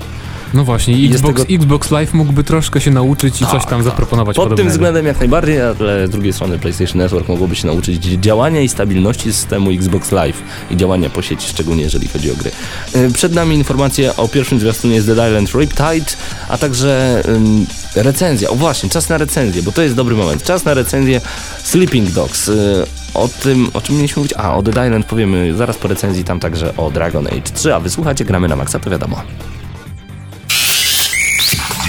[0.56, 4.44] No właśnie, Xbox, tego- Xbox Live mógłby troszkę się nauczyć i coś tam zaproponować Pod
[4.44, 4.70] tym podobnego.
[4.70, 9.32] względem jak najbardziej, ale z drugiej strony PlayStation Network mogłoby się nauczyć działania i stabilności
[9.32, 12.50] systemu Xbox Live i działania po sieci, szczególnie jeżeli chodzi o gry.
[12.96, 16.16] Y, Przed nami informacja o pierwszym zwiastunie z Dead Island Riptide,
[16.48, 17.66] a także ym,
[17.96, 18.50] recenzja.
[18.50, 20.42] O właśnie, czas na recenzję, bo to jest dobry moment.
[20.44, 21.20] Czas na recenzję
[21.62, 22.48] Sleeping Dogs.
[22.48, 24.34] Y, O tym, o czym mieliśmy mówić?
[24.36, 27.80] A, o Dead Island powiemy zaraz po recenzji, tam także o Dragon Age 3, a
[27.80, 29.22] wysłuchacie, gramy na maksa, to wiadomo.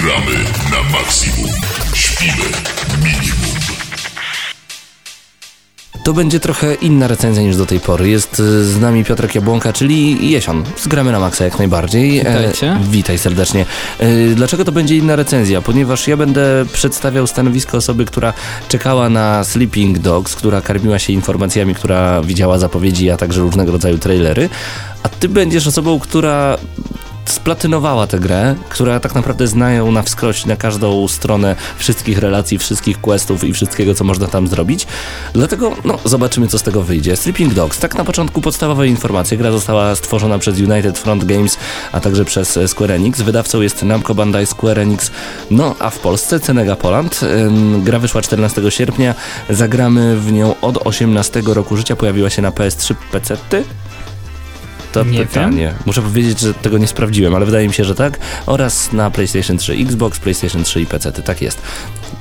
[0.01, 1.51] Gramy na maksimum.
[1.95, 2.49] Śpimy
[3.03, 3.55] minimum.
[6.03, 8.09] To będzie trochę inna recenzja niż do tej pory.
[8.09, 10.63] Jest y, z nami Piotrek Jabłonka, czyli Jesion.
[10.83, 12.11] Zgramy na maksa jak najbardziej.
[12.11, 12.67] Witajcie.
[12.67, 13.65] E, witaj serdecznie.
[13.99, 15.61] E, dlaczego to będzie inna recenzja?
[15.61, 18.33] Ponieważ ja będę przedstawiał stanowisko osoby, która
[18.69, 23.97] czekała na Sleeping Dogs, która karmiła się informacjami, która widziała zapowiedzi, a także różnego rodzaju
[23.97, 24.49] trailery.
[25.03, 26.57] A ty będziesz osobą, która
[27.27, 32.57] splatynowała tę grę, która tak naprawdę zna ją na wskroś na każdą stronę wszystkich relacji,
[32.57, 34.87] wszystkich questów i wszystkiego, co można tam zrobić.
[35.33, 37.15] Dlatego, no, zobaczymy, co z tego wyjdzie.
[37.15, 37.79] Sleeping Dogs.
[37.79, 39.37] Tak na początku podstawowe informacje.
[39.37, 41.57] Gra została stworzona przez United Front Games,
[41.91, 43.21] a także przez Square Enix.
[43.21, 45.11] Wydawcą jest Namco Bandai Square Enix.
[45.51, 47.21] No, a w Polsce Cenega Poland.
[47.83, 49.15] Gra wyszła 14 sierpnia.
[49.49, 51.95] Zagramy w nią od 18 roku życia.
[51.95, 53.37] Pojawiła się na PS3 PC.
[55.03, 55.73] To Nie pytanie.
[55.85, 58.19] Muszę powiedzieć, że tego nie sprawdziłem, ale wydaje mi się, że tak.
[58.45, 61.11] Oraz na PlayStation 3 Xbox, PlayStation 3 i PC.
[61.11, 61.23] -ty.
[61.23, 61.61] Tak jest.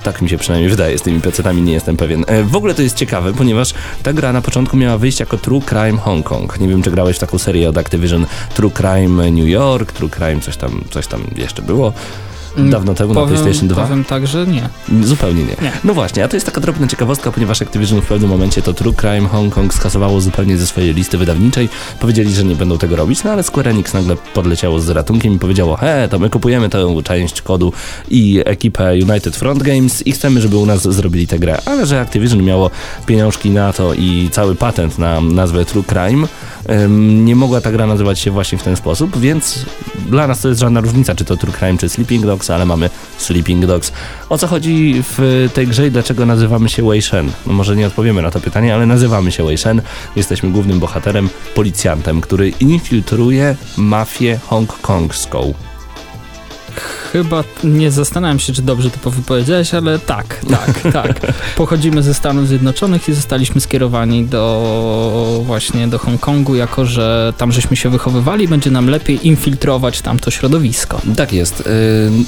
[0.03, 2.25] Tak mi się przynajmniej wydaje, z tymi PC-tami nie jestem pewien.
[2.27, 5.63] E, w ogóle to jest ciekawe, ponieważ ta gra na początku miała wyjść jako True
[5.69, 6.61] Crime Hong Kong.
[6.61, 10.41] Nie wiem, czy grałeś w taką serię od Activision True Crime New York, True Crime
[10.41, 11.93] coś tam, coś tam jeszcze było.
[12.57, 13.83] Dawno temu na powiem, PlayStation 2.
[13.83, 14.69] Powiem tak, że nie.
[15.03, 15.57] Zupełnie nie.
[15.63, 15.73] Nie.
[15.85, 18.95] No właśnie, a to jest taka drobna ciekawostka, ponieważ Activision w pewnym momencie to True
[18.95, 21.69] Crime Hong Kong skasowało zupełnie ze swojej listy wydawniczej.
[22.01, 25.39] Powiedzieli, że nie będą tego robić, no ale Square Enix nagle podleciało z ratunkiem i
[25.39, 27.73] powiedziało, he, to my kupujemy tę część kodu
[28.11, 31.59] i ekipę United Front Games i chcemy, żeby u nas zrobili tę grę.
[31.65, 32.71] Ale że Activision miało
[33.07, 36.29] pieniążki na to i cały patent na nazwę True Crime,
[36.89, 39.67] nie mogła ta gra nazywać się właśnie w ten sposób, więc
[40.09, 42.91] dla nas to jest żadna różnica, czy to True Crime, czy Sleeping Dogs, ale mamy
[43.19, 43.93] Sleeping Dogs.
[44.29, 47.31] O co chodzi w tej grze i dlaczego nazywamy się Wei Shen?
[47.47, 49.83] No może nie odpowiemy na to pytanie, ale nazywamy się Wei Shen.
[50.17, 55.55] Jesteśmy głównym bohaterem, policjantem, który infiltruje mafię hongkongską.
[57.13, 61.33] Chyba nie zastanawiam się, czy dobrze to wypowiedziałeś, ale tak, tak, tak.
[61.57, 67.77] Pochodzimy ze Stanów Zjednoczonych i zostaliśmy skierowani do właśnie do Hongkongu, jako że tam żeśmy
[67.77, 71.01] się wychowywali, będzie nam lepiej infiltrować tamto środowisko.
[71.17, 71.59] Tak jest.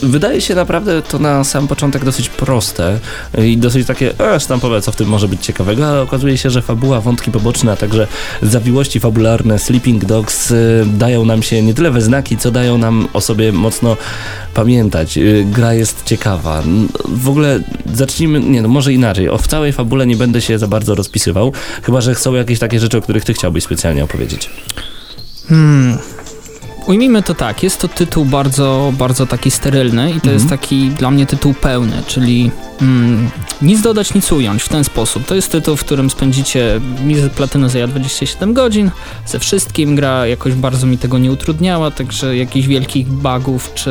[0.03, 2.99] Yy, Wydaje się naprawdę to na sam początek dosyć proste
[3.45, 6.63] i dosyć takie e, sztampowe, co w tym może być ciekawego, ale okazuje się, że
[6.63, 8.07] fabuła, wątki poboczne, a także
[8.43, 10.57] zawiłości fabularne Sleeping Dogs yy,
[10.87, 13.97] dają nam się nie tyle we znaki, co dają nam o sobie mocno
[14.55, 15.17] pamiętać.
[15.17, 16.63] Yy, Gra jest ciekawa.
[17.09, 17.61] W ogóle
[17.95, 19.29] zacznijmy, nie no, może inaczej.
[19.29, 22.81] O w całej fabule nie będę się za bardzo rozpisywał, chyba że są jakieś takie
[22.81, 24.51] rzeczy, o których ty chciałbyś specjalnie opowiedzieć.
[25.49, 25.99] Hmm.
[26.89, 31.11] Ujmijmy to tak, jest to tytuł bardzo, bardzo taki sterylny i to jest taki dla
[31.11, 32.51] mnie tytuł pełny, czyli
[32.83, 33.31] mm,
[33.63, 35.27] nic dodać, nic ująć w ten sposób.
[35.27, 38.91] To jest tytuł, w którym spędzicie, mi z platyny zajęła 27 godzin,
[39.27, 43.91] ze wszystkim gra jakoś bardzo mi tego nie utrudniała, także jakichś wielkich bugów czy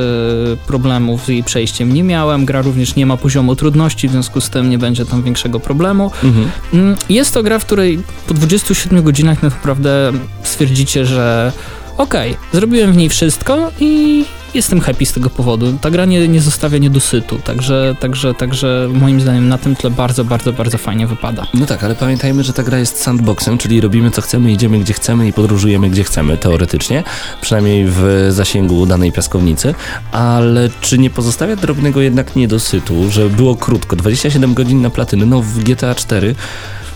[0.67, 2.45] problemów z jej przejściem nie miałem.
[2.45, 6.11] Gra również nie ma poziomu trudności, w związku z tym nie będzie tam większego problemu.
[6.23, 6.49] Mhm.
[6.73, 10.11] Mm, Jest to gra, w której po 27 godzinach naprawdę
[10.43, 11.51] stwierdzicie, że
[11.97, 15.77] okej, zrobiłem w niej wszystko i jestem happy z tego powodu.
[15.81, 20.25] Ta gra nie, nie zostawia niedosytu, także, także, także moim zdaniem na tym tle bardzo,
[20.25, 21.47] bardzo, bardzo fajnie wypada.
[21.53, 24.93] No tak, ale pamiętajmy, że ta gra jest sandboxem, czyli robimy co chcemy, idziemy gdzie
[24.93, 27.03] chcemy i podróżujemy gdzie chcemy, teoretycznie,
[27.41, 29.75] przynajmniej w zasięgu danej piaskownicy,
[30.11, 35.41] ale czy nie pozostawia drobnego jednak niedosytu, że było krótko, 27 godzin na platyny, no
[35.41, 36.35] w GTA 4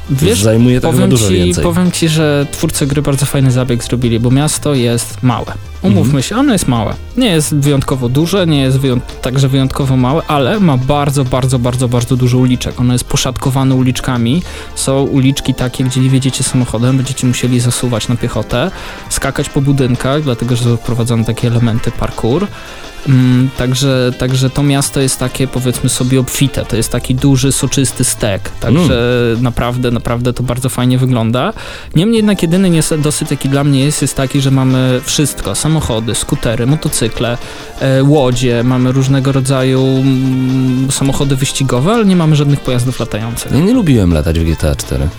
[0.10, 1.64] Wiesz, zajmuje tak powiem dużo ci, więcej.
[1.64, 5.54] powiem ci, że twórcy gry bardzo fajny zabieg zrobili, bo miasto jest małe.
[5.82, 6.24] Umówmy Mhm.
[6.24, 6.94] się, ono jest małe.
[7.18, 11.88] Nie jest wyjątkowo duże, nie jest wyjąt także wyjątkowo małe, ale ma bardzo, bardzo, bardzo,
[11.88, 12.80] bardzo dużo uliczek.
[12.80, 14.44] Ono jest poszatkowane uliczkami.
[14.76, 18.72] Są uliczki takie, gdzie nie wjedziecie samochodem, będziecie musieli zasuwać na piechotę,
[19.10, 22.48] skakać po budynkach, dlatego że są wprowadzone takie elementy parkour.
[23.10, 26.66] Mm, także, także to miasto jest takie, powiedzmy sobie, obfite.
[26.66, 28.50] To jest taki duży, soczysty stek.
[28.60, 31.54] Także naprawdę, naprawdę to bardzo fajnie wygląda.
[31.96, 35.56] Niemniej jednak jedyny niedosyt, jaki dla mnie jest, jest taki, że mamy wszystko.
[35.72, 37.38] Samochody, skutery, motocykle,
[37.80, 43.52] e, łodzie, mamy różnego rodzaju mm, samochody wyścigowe, ale nie mamy żadnych pojazdów latających.
[43.52, 45.10] Ja nie lubiłem latać w GTA 4.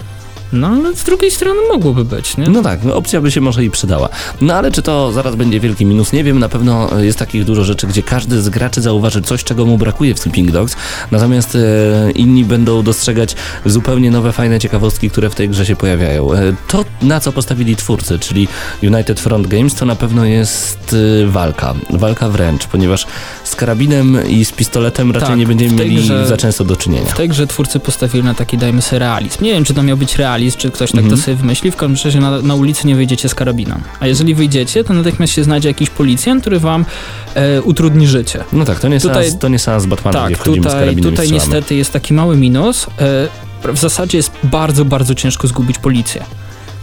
[0.53, 2.49] No ale z drugiej strony mogłoby być, nie?
[2.49, 4.09] No tak, no, opcja by się może i przydała.
[4.41, 6.13] No ale czy to zaraz będzie wielki minus?
[6.13, 9.67] Nie wiem, na pewno jest takich dużo rzeczy, gdzie każdy z graczy zauważy coś, czego
[9.67, 10.77] mu brakuje w Sleeping Dogs,
[11.11, 13.37] natomiast e, inni będą dostrzegać
[13.67, 16.33] zupełnie nowe, fajne ciekawostki, które w tej grze się pojawiają.
[16.33, 16.39] E,
[16.69, 18.49] to, na co postawili twórcy, czyli
[18.83, 21.75] United Front Games, to na pewno jest e, walka.
[21.91, 23.07] Walka wręcz, ponieważ
[23.45, 27.07] z karabinem i z pistoletem raczej Tak, nie będziemy mieli grze- za często do czynienia.
[27.07, 29.45] W tej grze twórcy postawili na taki, dajmy sobie, realizm.
[29.45, 31.17] Nie wiem, czy to miał być realizm, czy ktoś tak Mhm.
[31.17, 31.71] to sobie wymyśli.
[31.71, 33.81] W każdym razie na, na ulicy nie wyjdziecie z karabinem.
[34.01, 36.85] A jeżeli wyjdziecie, to natychmiast się znajdzie jakiś policjant, który wam
[37.35, 38.45] e, utrudni życie.
[38.53, 41.11] No tak, to nie, Tutaj- seans, to nie seans Batmana, gdzie tak, z tutaj, karabinem
[41.11, 42.87] tutaj niestety jest taki mały minus.
[43.65, 46.25] E, w zasadzie jest bardzo, bardzo ciężko zgubić policję.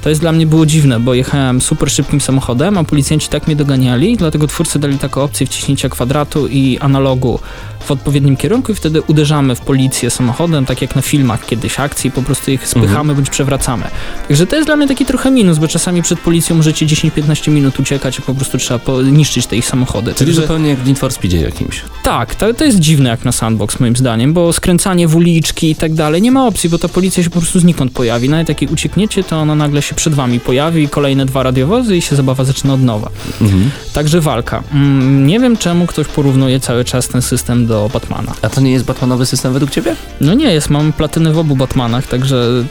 [0.01, 3.55] To jest dla mnie było dziwne, bo jechałem super szybkim samochodem, a policjanci tak mnie
[3.55, 7.39] doganiali, dlatego twórcy dali taką opcję wciśnięcia kwadratu i analogu
[7.79, 12.11] w odpowiednim kierunku i wtedy uderzamy w policję samochodem, tak jak na filmach kiedyś akcji,
[12.11, 13.15] po prostu ich spychamy Mhm.
[13.15, 13.83] bądź przewracamy.
[14.27, 17.79] Także to jest dla mnie taki trochę minus, bo czasami przed policją możecie 10-15 minut
[17.79, 18.79] uciekać i po prostu trzeba
[19.11, 20.13] niszczyć te ich samochody.
[20.13, 21.81] Czyli Także- zupełnie jak w Need for Speedzie jakimś.
[22.03, 25.75] tak, to, to jest dziwne jak na sandbox moim zdaniem, bo skręcanie w uliczki i
[25.75, 28.29] tak dalej, nie ma opcji, bo ta policja się po prostu znikąd pojawi.
[28.29, 32.01] Nawet jak jej uciekniecie, to ona nagle się przed wami pojawi, kolejne dwa radiowozy i
[32.01, 33.09] się zabawa zaczyna od nowa.
[33.41, 33.71] Mhm.
[33.93, 34.63] Także walka.
[34.73, 38.33] Mm, nie wiem czemu ktoś porównuje cały czas ten system do Batmana.
[38.41, 39.95] A to nie jest Batmanowy system według ciebie?
[40.21, 42.63] No nie jest, mam platyny w obu Batmanach, także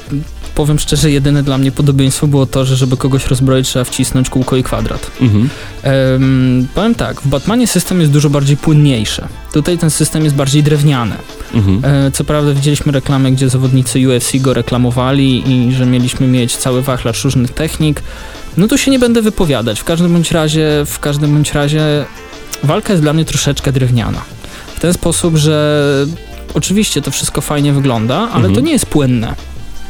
[0.54, 4.56] powiem szczerze, jedyne dla mnie podobieństwo było to, że żeby kogoś rozbroić trzeba wcisnąć kółko
[4.56, 5.10] i kwadrat.
[5.20, 5.48] Mhm.
[5.82, 9.22] Em, powiem tak, w Batmanie system jest dużo bardziej płynniejszy.
[9.52, 11.14] Tutaj ten system jest bardziej drewniany.
[11.54, 11.84] Mhm.
[11.84, 16.82] E, Co prawda widzieliśmy reklamy, gdzie zawodnicy UFC go reklamowali i że mieliśmy mieć cały
[16.82, 18.02] wachlarz różnych technik.
[18.56, 19.80] No tu się nie będę wypowiadać.
[19.80, 22.04] W każdym bądź razie, w każdym bądź razie
[22.64, 24.20] walka jest dla mnie troszeczkę drewniana.
[24.78, 25.86] W ten sposób, że
[26.54, 28.54] oczywiście to wszystko fajnie wygląda, ale Mhm.
[28.54, 29.34] to nie jest płynne.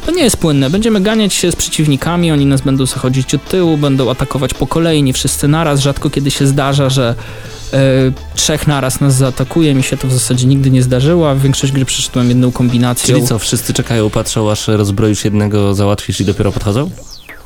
[0.06, 0.70] To nie jest płynne.
[0.70, 5.02] Będziemy ganiać się z przeciwnikami, oni nas będą zachodzić od tyłu, będą atakować po kolei,
[5.02, 5.80] nie wszyscy naraz.
[5.80, 7.14] Rzadko kiedy się zdarza, że
[7.72, 7.78] e,
[8.34, 9.74] trzech naraz nas zaatakuje.
[9.74, 13.14] Mi się to w zasadzie nigdy nie zdarzyło, a większość gry przeszedłem jedną kombinacją.
[13.14, 16.90] Czyli co, wszyscy czekają, patrzą, aż rozbroisz jednego, załatwisz i dopiero podchodzą?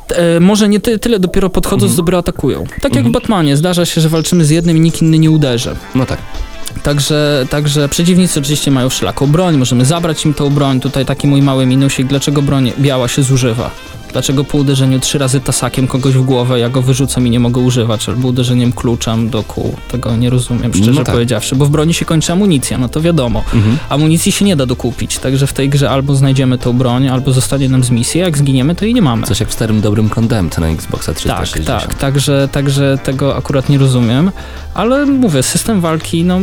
[0.09, 1.97] E, może nie ty, tyle dopiero podchodząc, Mhm.
[1.97, 2.64] dopiero atakują.
[2.66, 3.09] Tak jak Mhm.
[3.09, 5.76] w Batmanie, zdarza się, że walczymy z jednym i nikt inny nie uderzy.
[5.95, 6.18] No tak.
[6.82, 10.80] Także, także przeciwnicy oczywiście mają wszelaką broń, możemy zabrać im tą broń.
[10.80, 13.70] Tutaj taki mój mały minusik, dlaczego broń biała się zużywa.
[14.12, 17.60] Dlaczego po uderzeniu trzy razy tasakiem kogoś w głowę ja go wyrzucam i nie mogę
[17.60, 19.76] używać, albo uderzeniem kluczem do kół.
[19.90, 21.14] Tego nie rozumiem, szczerze No tak.
[21.14, 23.44] powiedziawszy, bo w broni się kończy amunicja, no to wiadomo.
[23.54, 23.78] Mhm.
[23.88, 27.68] Amunicji się nie da dokupić, także w tej grze albo znajdziemy tą broń, albo zostanie
[27.68, 29.26] nam z misji, jak zginiemy, to jej nie mamy.
[29.26, 31.66] Coś jak w starym dobrym Condemned na Xboxa 360.
[31.66, 34.30] Tak, tak, także, także tego akurat nie rozumiem,
[34.74, 36.40] ale mówię, system walki, no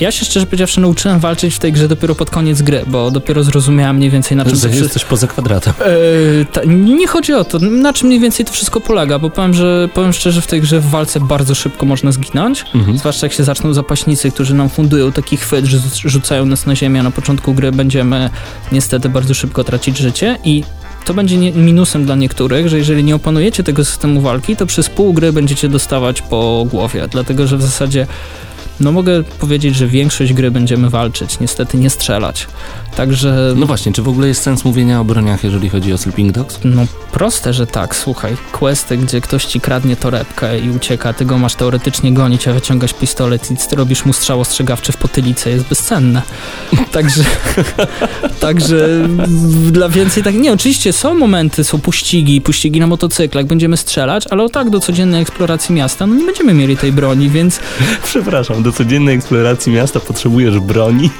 [0.00, 3.42] ja się szczerze powiedziawszy nauczyłem walczyć w tej grze dopiero pod koniec gry, bo dopiero
[3.42, 5.74] zrozumiałem mniej więcej na czym Że to jest coś poza kwadratem.
[5.86, 9.54] Eee, ta, nie chodzi o to, na czym mniej więcej to wszystko polega, bo powiem,
[9.54, 12.98] że powiem szczerze, w tej grze w walce bardzo szybko można zginąć, Mhm.
[12.98, 16.76] zwłaszcza jak się zaczną zapaśnicy, którzy nam fundują taki chwyt, że rzu- rzucają nas na
[16.76, 18.30] ziemię, a na początku gry będziemy
[18.72, 20.64] niestety bardzo szybko tracić życie i
[21.04, 24.88] to będzie nie, minusem dla niektórych, że jeżeli nie opanujecie tego systemu walki, to przez
[24.88, 28.06] pół gry będziecie dostawać po głowie, dlatego że w zasadzie
[28.80, 32.46] no mogę powiedzieć, że większość gry będziemy walczyć, niestety nie strzelać.
[32.96, 36.32] Także No właśnie, czy w ogóle jest sens mówienia o broniach, jeżeli chodzi o Sleeping
[36.32, 36.58] Dogs?
[36.64, 38.36] no proste, że tak, słuchaj.
[38.52, 42.94] Questy, gdzie ktoś ci kradnie torebkę i ucieka, ty go masz teoretycznie gonić, a wyciągasz
[42.94, 46.22] pistolet i ty robisz mu strzał ostrzegawczy w potylicę, jest bezcenne.
[46.92, 47.24] Także,
[48.40, 49.08] także
[49.70, 54.42] dla więcej tak, nie, oczywiście są momenty, są pościgi, pościgi na motocyklach, będziemy strzelać, ale
[54.42, 57.60] o tak do codziennej eksploracji miasta, no nie będziemy mieli tej broni, więc
[58.04, 61.10] Przepraszam, do codziennej eksploracji miasta potrzebujesz broni.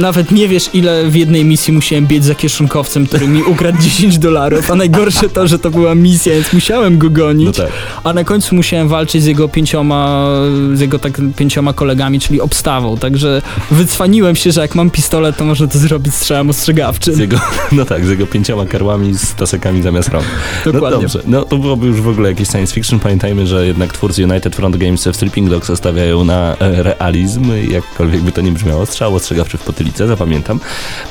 [0.00, 4.18] Nawet nie wiesz, ile w jednej misji musiałem biec za kieszonkowcem, który mi ukradł 10
[4.18, 7.46] dolarów, a najgorsze to, że to była misja, więc musiałem go gonić.
[7.46, 7.72] No tak.
[8.04, 10.30] A na końcu musiałem walczyć z jego pięcioma,
[10.74, 12.96] z jego tak pięcioma kolegami, czyli obstawą.
[12.96, 17.14] Także wycwaniłem się, że jak mam pistolet, to można to zrobić strzałem ostrzegawczym.
[17.14, 17.40] Z jego,
[17.72, 20.24] no tak, z jego pięcioma karłami z tasekami zamiast rąk.
[20.64, 20.90] Dokładnie.
[20.90, 23.00] No dobrze, no to byłoby już w ogóle jakieś science fiction.
[23.00, 28.20] Pamiętajmy, że jednak twórcy United Front Games w Sleeping Dogs stawiają na e, realizm, jakkolwiek
[28.22, 28.86] by to nie brzmiało.
[28.86, 30.60] Strzał ostrzegawczy w potylicę, zapamiętam.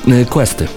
[0.08, 0.68] E, Questy.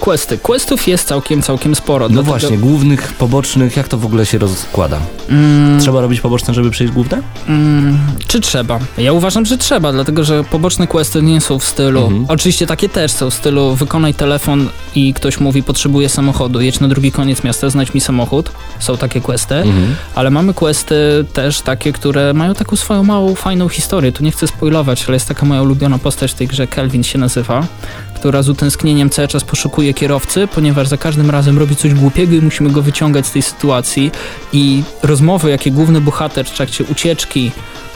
[0.00, 0.38] Questy.
[0.38, 2.08] Questów jest całkiem, całkiem sporo.
[2.08, 4.98] No właśnie, głównych, pobocznych, jak to w ogóle się rozkłada?
[5.28, 7.22] Mm, Trzeba robić poboczne, żeby przejść główne?
[7.48, 8.78] Mm, czy trzeba?
[8.98, 12.00] Ja uważam, że trzeba, dlatego że poboczne questy nie są w stylu.
[12.02, 12.24] Mhm.
[12.28, 16.88] Oczywiście takie też są w stylu wykonaj telefon i ktoś mówi potrzebuję samochodu, jedź na
[16.88, 18.50] drugi koniec miasta, znajdź mi samochód.
[18.78, 19.94] Są takie questy, Mhm.
[20.14, 20.94] ale mamy questy
[21.32, 24.12] też takie, które mają taką swoją małą, fajną historię.
[24.12, 27.18] Tu nie chcę spoilować, ale jest taka moja ulubiona postać w tej grze, Kelvin się
[27.18, 27.66] nazywa,
[28.22, 32.40] która z utęsknieniem cały czas poszukuje kierowcy, ponieważ za każdym razem robi coś głupiego i
[32.40, 34.10] musimy go wyciągać z tej sytuacji.
[34.52, 37.52] I rozmowy, jakie główny bohater w trakcie ucieczki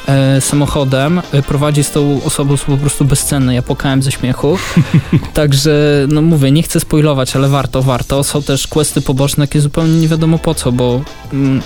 [0.09, 3.55] e, samochodem e, prowadzi z tą osobą są po prostu bezcenne.
[3.55, 4.59] Ja płakałem ze śmiechu.
[5.35, 8.25] Także, no mówię, nie chcę spoilować, ale warto, warto.
[8.25, 11.01] Są też questy poboczne, jakie zupełnie nie wiadomo po co, bo
[11.33, 11.63] mm,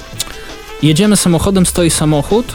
[0.82, 2.54] jedziemy samochodem, stoi samochód,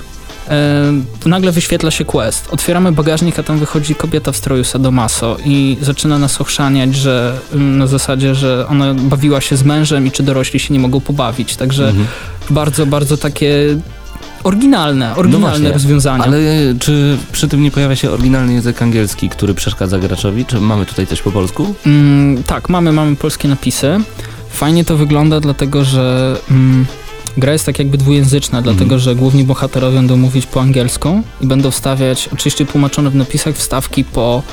[1.26, 2.48] nagle wyświetla się quest.
[2.52, 7.78] Otwieramy bagażnik, a tam wychodzi kobieta w stroju sadomaso i zaczyna nas ochrzaniać, że mm,
[7.78, 11.56] na zasadzie, że ona bawiła się z mężem i czy dorośli się nie mogą pobawić.
[11.56, 12.08] Także Mhm.
[12.50, 13.78] bardzo, bardzo takie
[14.44, 16.24] oryginalne, oryginalne właśnie, rozwiązania.
[16.24, 16.40] Ale
[16.80, 20.46] czy przy tym nie pojawia się oryginalny język angielski, który przeszkadza graczowi?
[20.46, 21.76] Czy mamy tutaj coś po polsku?
[21.86, 24.00] Mm, tak, mamy, mamy polskie napisy.
[24.50, 26.86] Fajnie to wygląda, dlatego że mm,
[27.38, 28.76] gra jest tak jakby dwujęzyczna, Mhm.
[28.76, 33.56] dlatego że główni bohaterowie będą mówić po angielsku i będą wstawiać, oczywiście tłumaczone w napisach,
[33.56, 34.44] wstawki po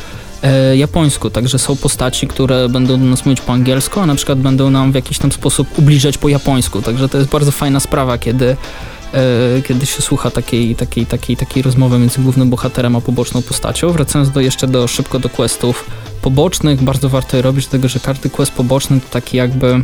[0.42, 4.38] e, japońsku, także są postaci, które będą do nas mówić po angielsku, a na przykład
[4.38, 8.18] będą nam w jakiś tam sposób ubliżać po japońsku, także to jest bardzo fajna sprawa,
[8.18, 8.56] kiedy
[9.14, 13.92] e, kiedy się słucha takiej, takiej, takiej, takiej rozmowy między głównym bohaterem a poboczną postacią.
[13.92, 15.84] Wracając do, jeszcze do, szybko do questów
[16.22, 19.82] pobocznych, bardzo warto je robić, dlatego że każdy quest poboczny to taki jakby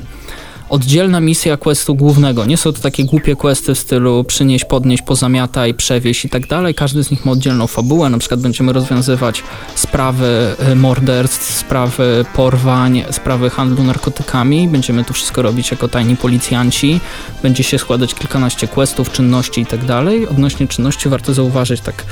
[0.71, 2.45] oddzielna misja questu głównego.
[2.45, 6.75] Nie są to takie głupie questy w stylu przynieś, podnieś, pozamiataj, przewieź i tak dalej.
[6.75, 8.11] Każdy z nich ma oddzielną fabułę.
[8.11, 9.43] Na przykład będziemy rozwiązywać
[9.75, 14.69] sprawy e, morderstw, sprawy porwań, sprawy handlu narkotykami.
[14.69, 17.01] Będziemy to wszystko robić jako tajni policjanci.
[17.43, 20.29] Będzie się składać kilkanaście questów, czynności i tak dalej.
[20.29, 22.05] Odnośnie czynności warto zauważyć tak,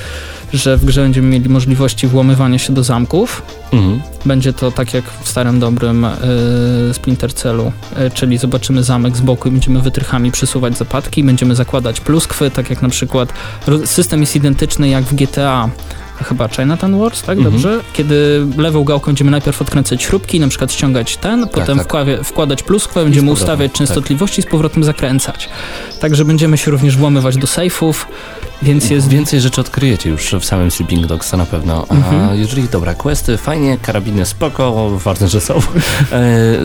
[0.53, 3.43] że w grze będziemy mieli możliwości włamywania się do zamków.
[3.73, 4.03] Mhm.
[4.25, 6.11] Będzie to tak jak w starym dobrym y,
[6.93, 7.73] Splinter Cellu,
[8.07, 12.71] y, czyli zobaczymy zamek z boku i będziemy wytrychami przesuwać zapadki, będziemy zakładać pluskwy, tak
[12.71, 13.33] jak na przykład
[13.85, 15.71] system jest identyczny jak w GTA
[16.25, 17.53] chyba Chinatown Wars, tak Mhm.
[17.53, 17.81] dobrze?
[17.93, 21.87] Kiedy lewą gałką będziemy najpierw odkręcać śrubki, na przykład ściągać ten, potem tak.
[21.87, 23.79] wkławie- wkładać pluskwę, będziemy ustawiać tak.
[23.79, 25.49] częstotliwości i z powrotem zakręcać.
[26.01, 28.09] Także będziemy się również włamywać do sejfów,
[28.63, 31.87] więc jest Więcej rzeczy odkryjecie już w samym Sleeping Dogs, to na pewno.
[31.89, 32.39] A Mhm.
[32.41, 35.55] jeżeli, dobra, questy fajnie, karabiny spoko, ważne, że są.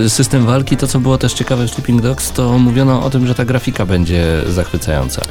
[0.05, 3.27] E, system walki, to co było też ciekawe w Sleeping Dogs, to mówiono o tym,
[3.27, 5.21] że ta grafika będzie zachwycająca.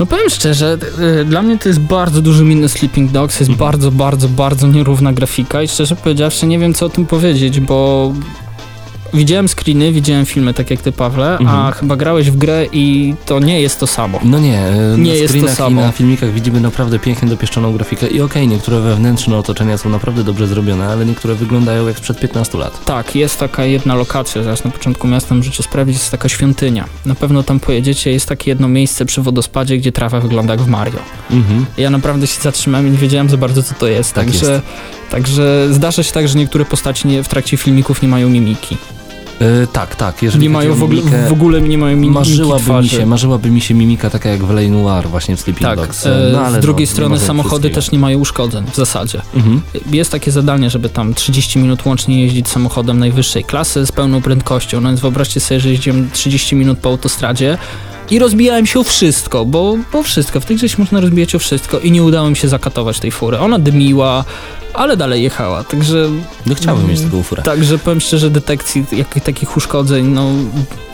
[0.00, 0.78] No powiem szczerze,
[1.20, 3.68] y, dla mnie to jest bardzo duży minus Sleeping Dogs, jest Mhm.
[3.70, 8.12] bardzo, bardzo, bardzo nierówna grafika i szczerze powiedziawszy nie wiem co o tym powiedzieć, bo
[9.14, 11.72] widziałem screeny, widziałem filmy tak jak ty Pawle, a Mhm.
[11.72, 14.20] chyba grałeś w grę i to nie jest to samo.
[14.24, 15.80] No nie, e, Nie jest to samo.
[15.80, 20.46] na filmikach widzimy naprawdę pięknie dopieszczoną grafikę i okej, niektóre wewnętrzne otoczenia są naprawdę dobrze
[20.46, 22.84] zrobione, ale niektóre wyglądają jak sprzed 15 lat.
[22.84, 26.84] Tak, jest taka jedna lokacja, zaraz na początku miasta możecie sprawdzić, jest taka świątynia.
[27.06, 30.68] Na pewno tam pojedziecie, jest takie jedno miejsce przy wodospadzie, gdzie trawa wygląda jak w
[30.68, 30.98] Mario.
[31.30, 31.66] Mhm.
[31.78, 34.64] Ja naprawdę się zatrzymałem i nie wiedziałem za bardzo co to jest, Tak także, jest.
[35.10, 38.76] także zdarza się tak, że niektóre postaci nie, w trakcie filmików nie mają mimiki.
[39.40, 42.88] E, tak, tak, jeżeli nie mają w ogóle, w ogóle nie mają mimiki marzyłaby mi,
[42.88, 44.70] się, marzyłaby mi się mimika taka jak w L.A.
[44.70, 46.06] Noir właśnie w Sleeping Tak, Dogs.
[46.06, 49.20] e, No, ale z drugiej no, strony samochody też nie mają uszkodzeń w zasadzie.
[49.34, 49.60] Mhm.
[49.92, 54.80] Jest takie zadanie, żeby tam 30 minut łącznie jeździć samochodem najwyższej klasy z pełną prędkością.
[54.80, 57.58] No więc wyobraźcie sobie, że jeździłem 30 minut po autostradzie
[58.10, 60.40] i rozbijałem się o wszystko, bo, bo wszystko.
[60.40, 63.10] W tej grze się można rozbijać o wszystko i nie udało mi się zakatować tej
[63.10, 63.38] fury.
[63.38, 64.24] Ona dymiła,
[64.74, 66.08] ale dalej jechała, także...
[66.46, 67.42] No chciałbym mieć taką furę.
[67.42, 70.30] Także powiem szczerze, detekcji jak, takich uszkodzeń, no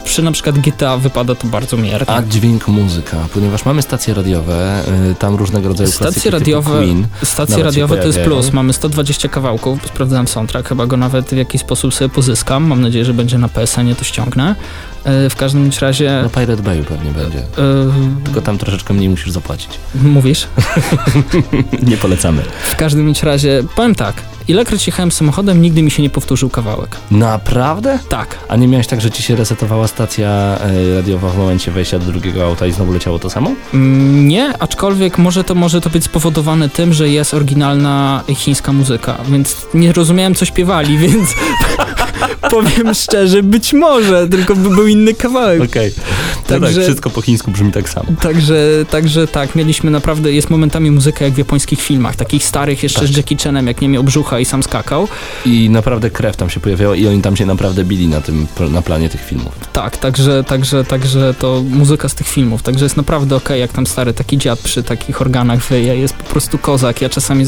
[0.07, 2.11] przy na przykład GTA wypada to bardzo miernie.
[2.11, 4.81] A dźwięk muzyka, ponieważ mamy stacje radiowe,
[5.11, 7.07] y, tam różnego rodzaju Stacje radiowe, Queen.
[7.25, 8.53] stacje radiowe to jest plus.
[8.53, 12.65] Mamy 120 kawałków, sprawdzałem soundtrack, chyba go nawet w jakiś sposób sobie pozyskam.
[12.65, 14.55] Mam nadzieję, że będzie na PSN-ie, to ściągnę.
[15.05, 16.21] E, W każdym razie.
[16.23, 17.45] No Pirate Bayu pewnie będzie, e,
[18.25, 19.71] tylko tam troszeczkę mniej musisz zapłacić.
[19.95, 20.47] mówisz?
[21.83, 22.43] Nie polecamy.
[22.63, 24.15] W każdym razie, powiem tak,
[24.49, 26.97] ilekroć jechałem samochodem, nigdy mi się nie powtórzył kawałek.
[27.11, 27.99] Naprawdę?
[28.09, 28.39] Tak.
[28.49, 32.05] A nie miałeś tak, że ci się resetowała stacja e, radiowa w momencie wejścia do
[32.05, 33.53] drugiego auta i znowu leciało to samo?
[33.75, 39.19] Mm, Nie, aczkolwiek może to, może to być spowodowane tym, że jest oryginalna chińska muzyka,
[39.29, 41.29] więc nie rozumiałem, co śpiewali, więc
[42.51, 45.63] powiem szczerze, być może, tylko by był inny kawałek.
[45.63, 45.93] Okej.
[45.97, 48.07] No Także- tak, wszystko po chińsku brzmi tak samo.
[48.21, 53.01] Także, także tak, mieliśmy naprawdę, jest momentami muzyka jak w japońskich filmach, takich starych jeszcze
[53.01, 53.09] Tak.
[53.09, 55.09] z Jackie Chanem, jak nie miał brzucha i sam skakał.
[55.47, 58.83] I naprawdę krew tam się pojawiała i oni tam się naprawdę bili na tym, na
[58.83, 59.53] planie tych filmów.
[59.73, 63.87] Tak, także, także, także to muzyka z tych filmów, także jest naprawdę okej, jak tam
[63.87, 67.03] stary taki dziad przy takich organach wyje, jest po prostu kozak.
[67.03, 67.45] Ja czasami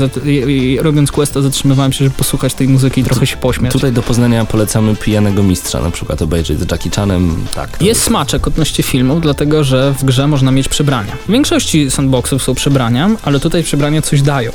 [0.80, 3.72] robiąc questa zatrzymywałem się, żeby posłuchać tej muzyki i trochę się pośmiać.
[3.72, 7.46] Tutaj do Poznania polecamy Pijanego Mistrza na przykład obejrzeć z Jackie Chanem.
[7.54, 7.82] Tak.
[7.82, 11.12] Jest smaczek odnośnie filmów, dlatego że w grze można mieć przebrania.
[11.28, 14.52] W większości sandboxów są przebrania, ale tutaj przebrania coś dają.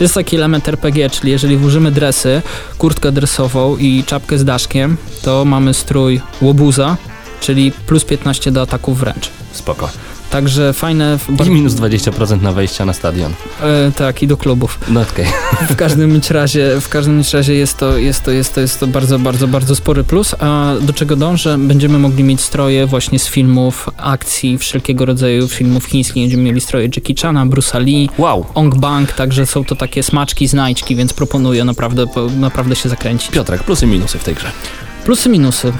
[0.00, 2.42] Jest taki element RPG, czyli jeżeli włożymy dresy,
[2.78, 6.96] kurtkę dresową i czapkę z daszkiem, to mamy strój łobuza,
[7.40, 9.30] czyli plus 15 do ataków wręcz.
[9.52, 9.90] Spoko.
[10.32, 11.18] Także fajne...
[11.46, 13.32] I minus 20% na wejścia na stadion.
[13.62, 14.78] E, tak, i do klubów.
[14.88, 15.26] No okej.
[15.70, 19.18] W każdym razie, w każdym razie jest to, jest to, jest to, jest to bardzo,
[19.18, 21.58] bardzo, bardzo spory plus, a do czego dążę?
[21.58, 26.22] Będziemy mogli mieć stroje właśnie z filmów akcji, wszelkiego rodzaju filmów chińskich.
[26.22, 28.46] Będziemy mieli stroje Jackie Chana, Bruce'a Lee, Wow.
[28.54, 32.06] Ong Bang, także są to takie smaczki, znajdźki, więc proponuję naprawdę,
[32.36, 33.30] naprawdę się zakręcić.
[33.30, 34.52] Piotrek, plusy i minusy w tej grze.
[35.04, 35.72] Plusy, minusy.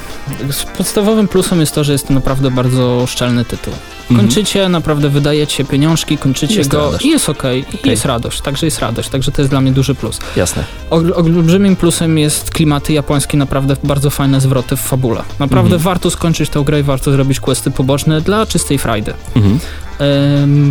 [0.79, 3.73] Podstawowym plusem jest to, że jest to naprawdę bardzo szczelny tytuł.
[4.11, 4.21] Mhm.
[4.21, 7.05] Kończycie, naprawdę wydajecie pieniążki, kończycie Jest go radość.
[7.05, 7.91] i jest okej, i Okej.
[7.91, 10.19] jest radość, także jest radość, także to jest dla mnie duży plus.
[10.37, 10.65] Jasne.
[10.91, 15.23] Ol- Olbrzymim plusem jest klimaty japońskie, naprawdę bardzo fajne zwroty w fabule.
[15.39, 15.83] Naprawdę Mhm.
[15.83, 19.15] warto skończyć tę grę i warto zrobić questy poboczne dla czystej frajdy.
[19.37, 19.59] Mhm.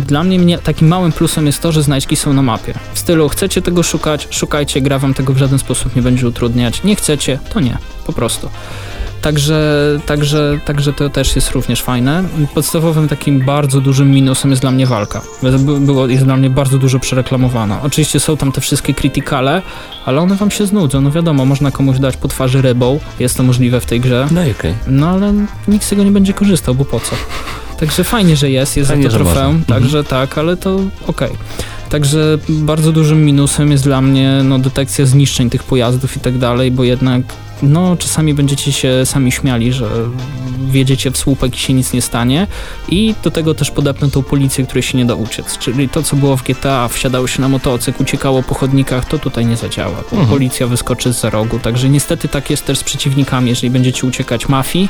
[0.06, 2.74] Dla mnie, takim małym plusem jest to, że znajdźki są na mapie.
[2.94, 6.84] W stylu chcecie tego szukać, szukajcie, gra wam tego w żaden sposób nie będzie utrudniać.
[6.84, 8.48] Nie chcecie, to nie, po prostu.
[9.22, 12.24] Także, także, także to też jest również fajne.
[12.54, 15.20] Podstawowym takim bardzo dużym minusem jest dla mnie walka.
[15.42, 17.82] By- Było, jest dla mnie bardzo dużo przereklamowana.
[17.82, 19.62] Oczywiście są tam te wszystkie krytykale,
[20.06, 21.00] ale one wam się znudzą.
[21.00, 24.28] No wiadomo, można komuś dać po twarzy rybą, jest to możliwe w tej grze.
[24.30, 24.74] No i okej.
[24.86, 25.34] No ale
[25.68, 27.16] nikt z tego nie będzie korzystał, bo po co?
[27.82, 29.74] Także fajnie, że jest, jest Fajnie, za to trofeum, można.
[29.74, 31.30] także tak, ale to okej.
[31.90, 36.70] Także bardzo dużym minusem jest dla mnie no, detekcja zniszczeń tych pojazdów i tak dalej,
[36.70, 37.22] bo jednak
[37.62, 39.88] no, czasami będziecie się sami śmiali, że
[40.70, 42.46] wjedziecie w słupek i się nic nie stanie
[42.88, 45.58] i do tego też podepnę tą policję, której się nie da uciec.
[45.58, 49.46] Czyli to, co było w GTA, wsiadało się na motocykl, uciekało po chodnikach, to tutaj
[49.46, 50.28] nie zadziała, bo Mhm.
[50.28, 51.58] policja wyskoczy z rogu.
[51.58, 53.50] Także niestety tak jest też z przeciwnikami.
[53.50, 54.88] Jeżeli będziecie uciekać mafii,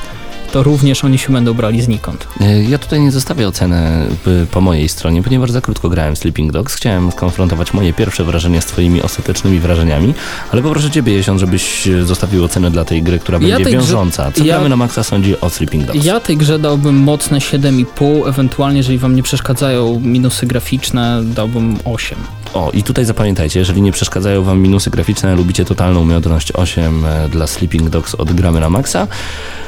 [0.53, 2.27] to również oni się będą brali znikąd.
[2.41, 4.07] E, Ja tutaj nie zostawię oceny
[4.43, 6.75] y, po mojej stronie, ponieważ za krótko grałem Sleeping Dogs.
[6.75, 10.15] Chciałem skonfrontować moje pierwsze wrażenia z twoimi ostatecznymi wrażeniami,
[10.53, 13.73] ale poproszę ciebie, Jesion, żebyś e, zostawił ocenę dla tej gry, która Ja będzie tej
[13.75, 14.33] grze- wiążąca.
[14.33, 16.05] Co ja- gramy na maksa sądzi o Sleeping Dogs?
[16.05, 22.19] Ja tej grze dałbym mocne 7,5, ewentualnie jeżeli wam nie przeszkadzają minusy graficzne, dałbym 8.
[22.55, 27.29] O, i tutaj zapamiętajcie, jeżeli nie przeszkadzają wam minusy graficzne, lubicie totalną miodność 8 e,
[27.29, 29.09] dla Sleeping Dogs od gramy na maksa.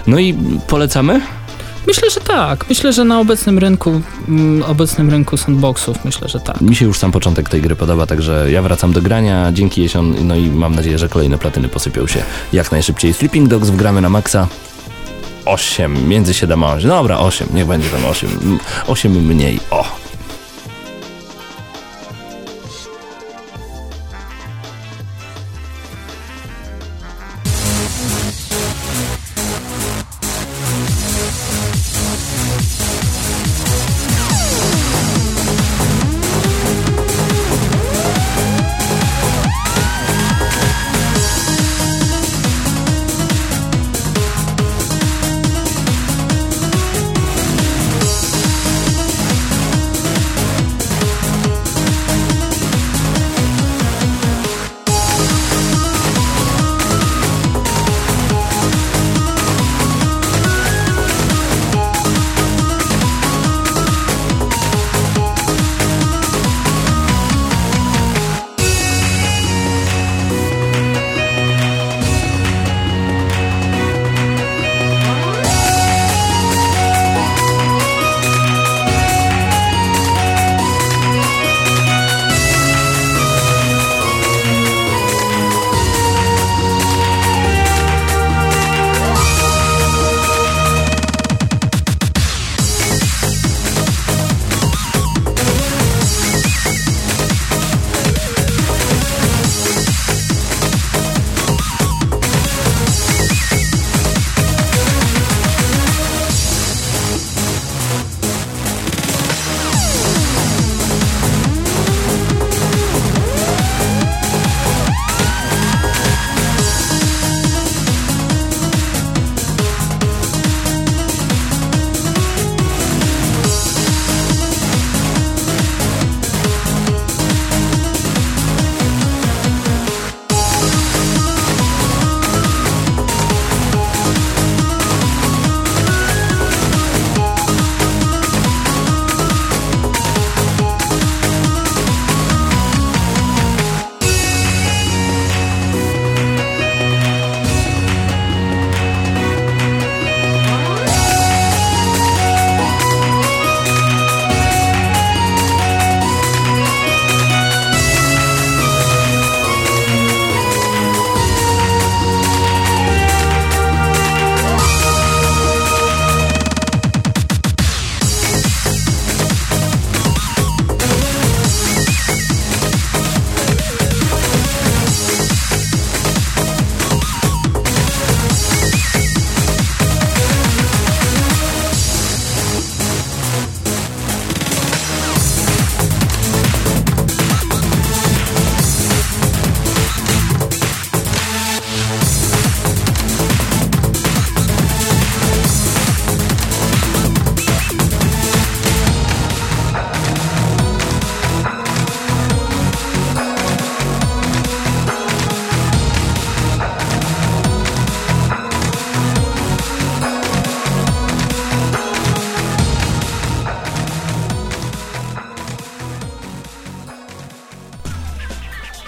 [0.06, 0.34] No i
[0.66, 1.20] polecamy?
[1.86, 2.68] Myślę, że tak.
[2.68, 6.60] Myślę, że na obecnym rynku, mm, obecnym rynku sandboxów, myślę, że tak.
[6.60, 9.52] Mi się już sam początek tej gry podoba, także ja wracam do grania.
[9.52, 12.22] Dzięki Jesion, no i mam nadzieję, że kolejne platyny posypią się
[12.52, 13.14] jak najszybciej.
[13.14, 14.48] Sleeping Dogs wgramy na maksa.
[15.44, 16.88] 8, między 7 a 8.
[16.88, 18.58] Dobra, 8, niech będzie tam 8.
[18.86, 19.60] 8 mniej.
[19.70, 20.03] O.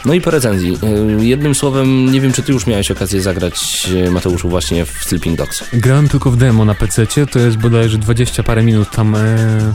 [0.06, 0.78] No i po recenzji.
[1.20, 4.90] Y, Jednym słowem, nie wiem, czy ty już miałeś okazję zagrać, y, Mateuszu, właśnie w
[4.90, 5.64] Sleeping Dogs.
[5.72, 9.18] Grałem tylko w demo na PC, to jest bodajże 20 parę minut tam, e,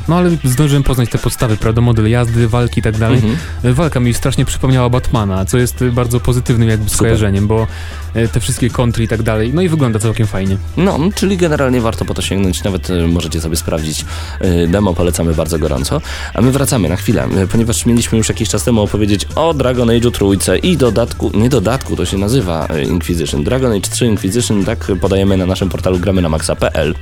[0.08, 3.18] no ale zdążyłem poznać te podstawy, prawda, model jazdy, walki i tak dalej.
[3.18, 3.36] Mhm.
[3.64, 6.98] E, Walka mi strasznie przypomniała Batmana, co jest e, bardzo pozytywnym jakby Super.
[6.98, 7.68] skojarzeniem, bo
[8.11, 10.58] e, te wszystkie kontry i tak dalej, no i wygląda całkiem fajnie.
[10.78, 14.06] No, czyli generalnie warto po to sięgnąć, nawet y, możecie sobie sprawdzić
[14.42, 16.02] y, demo, polecamy bardzo gorąco.
[16.34, 20.12] A my wracamy na chwilę, ponieważ mieliśmy już jakiś czas temu opowiedzieć o Dragon Age'u
[20.12, 23.44] trójce i dodatku, nie dodatku, to się nazywa Inquisition.
[23.44, 26.96] Dragon Age 3 Inquisition, tak podajemy na naszym portalu gramy na maxa.pl.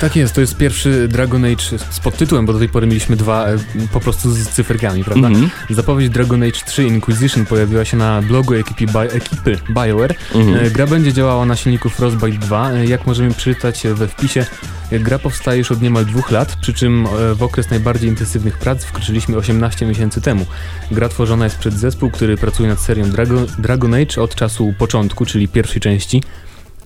[0.00, 3.46] Tak jest, to jest pierwszy Dragon Age z podtytułem, bo do tej pory mieliśmy dwa
[3.48, 3.56] e,
[3.92, 5.28] po prostu z cyferkami, prawda?
[5.28, 5.50] Mhm.
[5.70, 10.14] Zapowiedź Dragon Age 3 Inquisition pojawiła się na blogu ekipy, Bi- ekipy BioWare.
[10.34, 10.66] Mhm.
[10.66, 12.72] E, Gra będzie działała na silniku Frostbite 2.
[12.72, 14.46] E, Jak możemy przeczytać we wpisie,
[14.92, 19.36] gra powstaje już od niemal dwóch lat, przy czym w okres najbardziej intensywnych prac wkroczyliśmy
[19.36, 20.46] 18 miesięcy temu.
[20.90, 25.26] Gra tworzona jest przez zespół, który pracuje nad serią Dragon, Dragon Age od czasu początku,
[25.26, 26.22] czyli pierwszej części.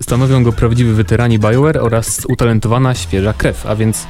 [0.03, 4.07] Stanowią go prawdziwi weterani BioWare oraz utalentowana, świeża krew, a więc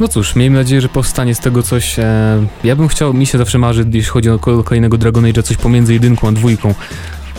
[0.00, 1.98] no cóż, miejmy nadzieję, że powstanie z tego coś.
[1.98, 5.42] E, ja bym chciał, mi się zawsze marzy, jeśli chodzi o ko- kolejnego Dragon Age'a,
[5.42, 6.74] coś pomiędzy jedynką a dwójką.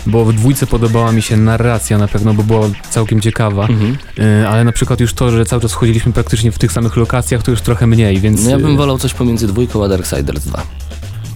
[0.08, 3.68] Bo w dwójce podobała mi się narracja na pewno, bo była całkiem ciekawa.
[3.68, 3.98] Mhm.
[4.20, 7.44] E, ale na przykład już to, że cały czas chodziliśmy praktycznie w tych samych lokacjach,
[7.44, 8.44] to już trochę mniej, więc.
[8.44, 10.64] No ja bym e, wolał coś pomiędzy dwójką a Darksiders 2.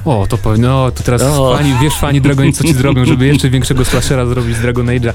[0.05, 1.55] O, to powiem, no to teraz O.
[1.57, 5.13] fani, wiesz fani Dragon co ci zrobią, żeby jeszcze większego slashera zrobić z Dragon Age'a.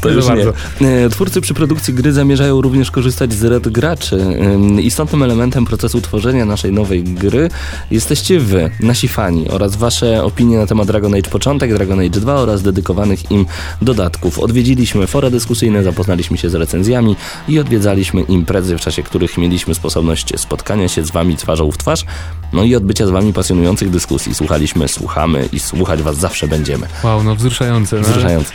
[0.00, 0.30] To Nie już nie.
[0.36, 0.52] bardzo.
[0.80, 4.16] E, Twórcy przy produkcji gry zamierzają również korzystać z red graczy.
[4.16, 7.48] Ym, Istotnym elementem procesu tworzenia naszej nowej gry
[7.90, 12.34] jesteście wy, nasi fani oraz wasze opinie na temat Dragon Age Początek, Dragon Age 2
[12.34, 13.46] oraz dedykowanych im
[13.82, 14.38] dodatków.
[14.38, 17.16] Odwiedziliśmy fora dyskusyjne, zapoznaliśmy się z recenzjami
[17.48, 22.04] i odwiedzaliśmy imprezy, w czasie których mieliśmy sposobność spotkania się z wami twarzą w twarz,
[22.52, 24.34] no i odbycia z wami pasjonujących dyskusji.
[24.34, 26.86] Słuchaliśmy, słuchamy i słuchać was zawsze będziemy.
[27.04, 27.96] Wow, no wzruszające.
[27.96, 28.52] No, ale- Wzruszając.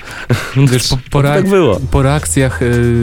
[0.71, 1.79] Wiesz, po, po, tak było.
[1.91, 2.93] po reakcjach y,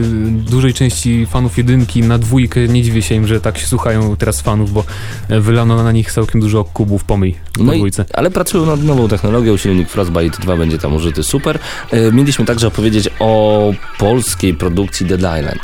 [0.51, 4.41] dużej części fanów jedynki na dwójkę nie dziwię się im, że tak się słuchają teraz
[4.41, 4.85] fanów, bo
[5.29, 8.05] e, wylano na nich całkiem dużo kubów pomyj po No i, dwójce.
[8.15, 11.59] ale pracują nad nową technologią, silnik Frostbite 2 będzie tam użyty, super.
[11.91, 15.61] E, Mieliśmy także opowiedzieć o polskiej produkcji Dead Island,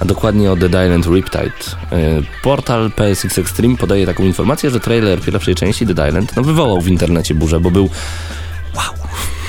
[0.00, 1.76] a dokładnie o Dead Island Riptide.
[1.92, 1.96] E,
[2.42, 6.88] Portal PSX Extreme podaje taką informację, że trailer pierwszej części Dead Island no, wywołał w
[6.88, 7.90] internecie burzę, bo był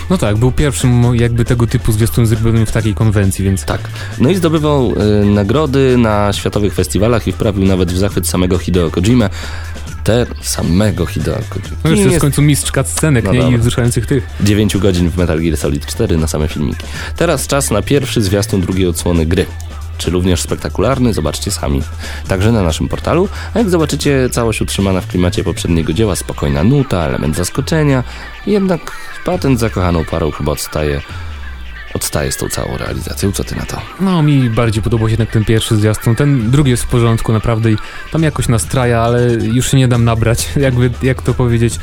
[0.09, 3.81] No tak, był pierwszym jakby tego typu zwiastun zrobionym w takiej konwencji, więc tak.
[4.19, 8.91] No i zdobywał e, nagrody na światowych festiwalach i wprawił nawet w zachwyt samego Hideo
[8.91, 9.29] Kojima.
[10.03, 11.75] Te samego Hideo Kojima.
[11.83, 13.39] no już jest w końcu mistrz scenek, No nie?
[13.39, 13.57] I dobra.
[13.57, 14.27] wzruszających tych.
[14.41, 16.85] 9 godzin w Metal Gear Solid 4 na same filmiki.
[17.17, 19.45] Teraz czas na pierwszy zwiastun drugiej odsłony gry.
[19.99, 21.13] Czy również spektakularny?
[21.13, 21.81] Zobaczcie sami.
[22.27, 23.29] Także na naszym portalu.
[23.53, 28.03] A jak zobaczycie, całość utrzymana w klimacie poprzedniego dzieła, spokojna nuta, element zaskoczenia.
[28.47, 28.91] Jednak
[29.25, 31.01] patent zakochaną parą chyba odstaje,
[31.93, 33.31] odstaje z tą całą realizacją.
[33.31, 33.81] Co ty na to?
[33.99, 37.71] No mi bardziej podobał się jednak ten pierwszy zwiastun, ten drugi jest w porządku naprawdę
[37.71, 37.77] i
[38.11, 41.79] tam jakoś nastraja, ale już się nie dam nabrać, jakby, jak to powiedzieć,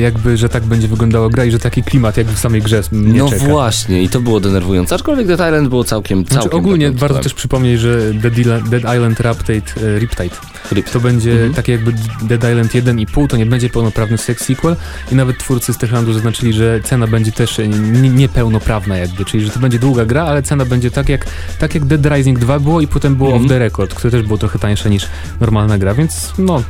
[0.00, 3.18] jakby, że tak będzie wyglądała gra i że taki klimat jakby w samej grze mnie
[3.18, 3.44] no czeka.
[3.44, 4.94] właśnie, i to było denerwujące.
[4.94, 8.82] Aczkolwiek Dead Island było całkiem, całkiem Znaczy, ogólnie warto też przypomnieć, że Dead, Island, Dead
[8.96, 10.36] Island Riptide, e, Riptide
[10.72, 10.90] Rip.
[10.90, 11.54] to będzie Mhm.
[11.54, 14.76] takie jakby Dead Island 1,5, to nie będzie pełnoprawny sex sequel
[15.12, 19.44] i nawet twórcy z Techlandu zaznaczyli, że cena będzie też e, nie- niepełnoprawna jakby, czyli
[19.44, 21.26] że to będzie długa gra, ale cena będzie tak jak,
[21.58, 23.44] tak jak Dead Rising 2 było i potem było Mhm.
[23.44, 25.06] Off the Record, które też było trochę tańsze niż
[25.40, 26.62] normalna gra, więc no,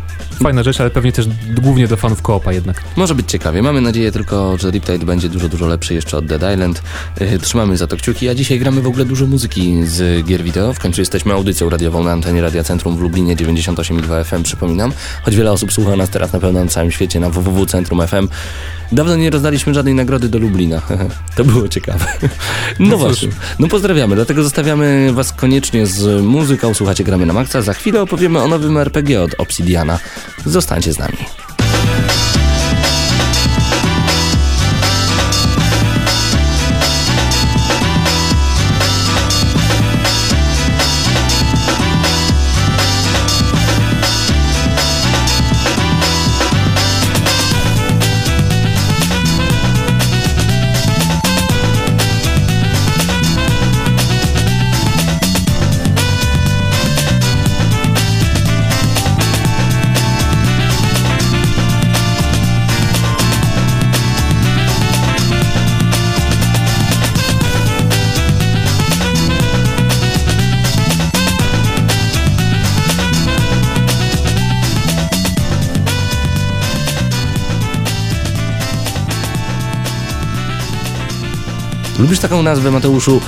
[0.43, 1.29] fajna rzecz, ale pewnie też
[1.63, 2.83] głównie do fanów koopa jednak.
[3.07, 3.63] Może być ciekawie.
[3.63, 6.83] Mamy nadzieję tylko, że Riptide będzie dużo, dużo lepszy jeszcze od Dead Island.
[7.21, 10.73] Yy, Trzymamy za to kciuki, a dzisiaj gramy w ogóle dużo muzyki z gier wideo.
[10.73, 14.93] W końcu jesteśmy audycją radiową na antenie Radia Centrum w Lublinie 98,2 FM, przypominam.
[15.23, 18.29] Choć wiele osób słucha nas teraz na pewno na całym świecie na www.centrum.fm.
[18.93, 20.83] Dawno nie rozdaliśmy żadnej nagrody do Lublina.
[21.37, 22.07] to było ciekawe.
[22.79, 23.29] No, No właśnie.
[23.59, 26.75] No pozdrawiamy, dlatego zostawiamy was koniecznie z muzyką.
[26.75, 27.63] Słuchacie Gramy na Maxa.
[27.63, 29.99] Za chwilę opowiemy o nowym RPG od Obsidiana.
[30.47, 31.46] Zostańcie z nami.
[82.07, 83.21] Lubisz taką nazwę, Mateuszu?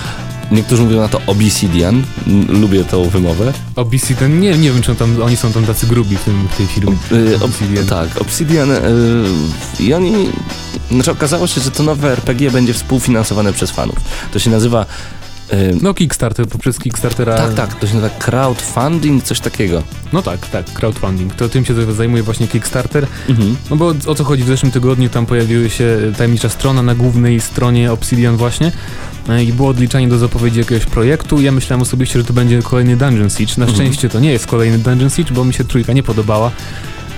[0.50, 2.02] Niektórzy mówią na to Obsidian.
[2.48, 3.52] Lubię tą wymowę.
[3.76, 6.66] Obsidian, nie, nie wiem, czy tam, oni są tam tacy grubi w, tym, w tej
[6.66, 6.92] firmie.
[7.12, 7.86] Y, ob, Obsidian.
[7.86, 8.70] tak, Obsidian.
[8.70, 8.78] y,
[9.80, 10.12] I oni.
[10.90, 13.96] Znaczy, okazało się, że to nowe RPG będzie współfinansowane przez fanów.
[14.32, 14.86] To się nazywa.
[15.82, 17.36] No Kickstarter, poprzez Kickstartera.
[17.36, 19.82] tak, tak, to się nazywa crowdfunding, coś takiego.
[20.12, 21.34] No tak, tak, crowdfunding.
[21.34, 23.06] To tym się zajmuje właśnie Kickstarter.
[23.28, 23.56] Mhm.
[23.70, 27.40] No bo o co chodzi, w zeszłym tygodniu tam pojawiła się tajemnicza strona na głównej
[27.40, 28.72] stronie Obsidian właśnie
[29.28, 31.40] e, i było odliczanie do zapowiedzi jakiegoś projektu.
[31.40, 33.52] Ja myślałem osobiście, że to będzie kolejny Dungeon Siege.
[33.58, 33.74] Na Mhm.
[33.74, 36.50] szczęście to nie jest kolejny Dungeon Siege, bo mi się trójka nie podobała.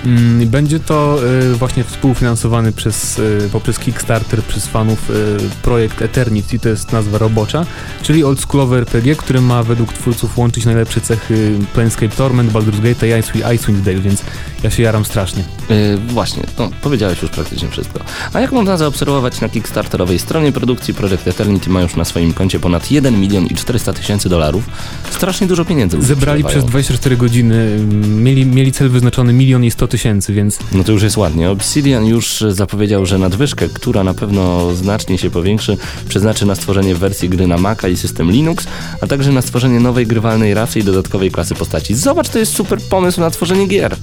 [0.05, 1.19] Mm, Będzie to
[1.51, 5.13] e, właśnie współfinansowany przez, e, poprzez Kickstarter przez fanów e,
[5.61, 7.65] projekt Eternity, to jest nazwa robocza,
[8.01, 13.55] czyli oldschoolowy RPG, który ma według twórców łączyć najlepsze cechy Planescape Torment, Baldur's Gate i
[13.55, 14.23] Icewind Dale, więc
[14.63, 15.43] ja się jaram strasznie.
[15.71, 17.99] Y, właśnie, no, powiedziałeś już praktycznie wszystko.
[18.33, 22.59] A jak można zaobserwować na Kickstarterowej stronie produkcji, Project Eternity ma już na swoim koncie
[22.59, 24.63] ponad 1 milion i 400 tysięcy dolarów.
[25.11, 26.01] Strasznie dużo pieniędzy.
[26.01, 30.83] Zebrali przez 24 godziny, mm, mieli, mieli cel wyznaczony milion i 100 tysięcy, więc No
[30.83, 31.49] to już jest ładnie.
[31.49, 35.77] Obsidian już zapowiedział, że nadwyżkę, która na pewno znacznie się powiększy,
[36.09, 38.67] przeznaczy na stworzenie wersji gry na Maca i system Linux,
[39.01, 41.95] a także na stworzenie nowej grywalnej rasy i dodatkowej klasy postaci.
[41.95, 43.95] Zobacz, to jest super pomysł na tworzenie gier.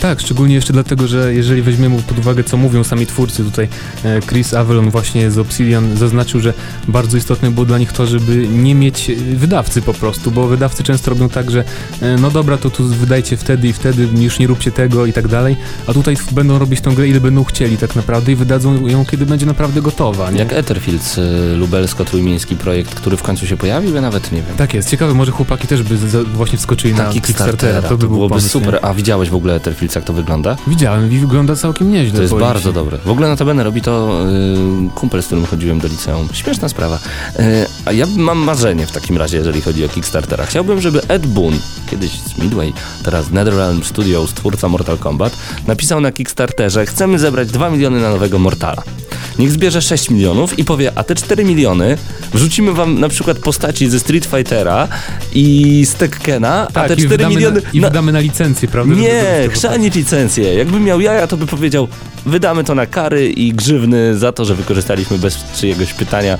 [0.00, 3.68] Tak, szczególnie jeszcze dlatego, że jeżeli weźmiemy pod uwagę, co mówią sami twórcy tutaj,
[4.04, 6.54] e, Chris Avalon właśnie z Obsidian zaznaczył, że
[6.88, 10.82] bardzo istotne było dla nich to, żeby nie mieć e, wydawcy po prostu, bo wydawcy
[10.82, 11.64] często robią tak, że
[12.02, 15.28] e, no dobra, to tu wydajcie wtedy i wtedy, już nie róbcie tego i tak
[15.28, 15.56] dalej,
[15.86, 19.26] a tutaj będą robić tą grę ile będą chcieli tak naprawdę i wydadzą ją, kiedy
[19.26, 20.38] będzie naprawdę gotowa, nie?
[20.38, 21.20] Jak Etherfields,
[21.56, 24.56] lubelsko-trójmiejski projekt, który w końcu się pojawił, ja nawet nie wiem.
[24.56, 28.06] Tak jest, ciekawe, może chłopaki też by właśnie wskoczyli na, Na Kickstartera, Kickstartera, to by
[28.06, 28.74] był byłoby pomysł, super.
[28.74, 28.84] Nie?
[28.84, 30.56] A widziałeś w ogóle Etherfields, jak to wygląda?
[30.66, 32.16] Widziałem i wygląda całkiem nieźle.
[32.16, 32.98] To jest bardzo dobre.
[32.98, 34.20] W ogóle notabene robi to
[34.86, 36.28] y, kumpel, z którym chodziłem do liceum.
[36.32, 36.96] Śmieszna sprawa.
[36.96, 40.46] Y, a ja mam marzenie w takim razie, jeżeli chodzi o Kickstartera.
[40.46, 41.58] Chciałbym, żeby Ed Boon,
[41.90, 42.72] kiedyś z Midway,
[43.04, 45.36] teraz NetherRealm Studios, twórca Mortal Kombat,
[45.66, 48.82] napisał na Kickstarterze, chcemy zebrać 2 miliony na nowego Mortala.
[49.38, 51.98] Niech zbierze 6 milionów i powie, a te 4 miliony
[52.34, 54.88] wrzucimy wam na przykład postaci ze Street Fightera
[55.32, 57.60] i z Tekkena, a Tak, te i 4 wydamy miliony...
[57.60, 58.94] Na, I wydamy na licencję, prawda?
[58.94, 60.54] nie, chrzanić licencję.
[60.54, 61.88] Jakby miał jaja, to by powiedział,
[62.26, 66.38] wydamy to na kary i grzywny za to, że wykorzystaliśmy bez czyjegoś pytania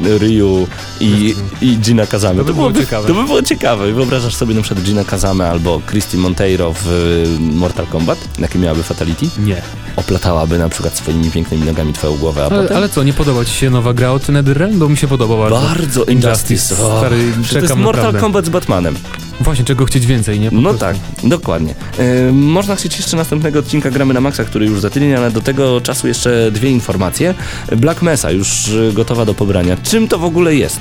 [0.00, 0.66] Ryu
[1.00, 2.38] i, i Gina Kazamy.
[2.38, 3.08] To by było ciekawe.
[3.08, 3.92] To by było ciekawe.
[3.92, 8.18] Wyobrażasz sobie na przykład Gina Kazamy albo Christy Monteiro w y, Mortal Kombat?
[8.38, 9.26] Jakie miałaby fatality?
[9.38, 9.62] Nie.
[9.96, 12.76] Oplatałaby na przykład swoimi pięknymi nogami twoją głowę, a Ale, potem...
[12.76, 14.78] ale co, nie podoba ci się nowa gra od NetherRealm?
[14.78, 15.60] Bo mi się podoba bardzo.
[15.60, 16.74] Bardzo Injustice.
[16.74, 18.20] O, Stary, to jest czekam Mortal naprawdę.
[18.20, 18.94] Kombat z Batmanem.
[19.40, 20.50] Właśnie, czego chcieć więcej, nie?
[20.50, 20.80] Po No prostu.
[20.80, 21.74] tak, dokładnie.
[21.98, 25.40] E, można chcieć jeszcze następnego odcinka Gramy na Maxa, który już za tydzień, ale do
[25.40, 27.34] tego czasu jeszcze dwie informacje.
[27.76, 29.76] Black Mesa już e, gotowa do pobrania.
[29.82, 30.80] Czym to w ogóle jest?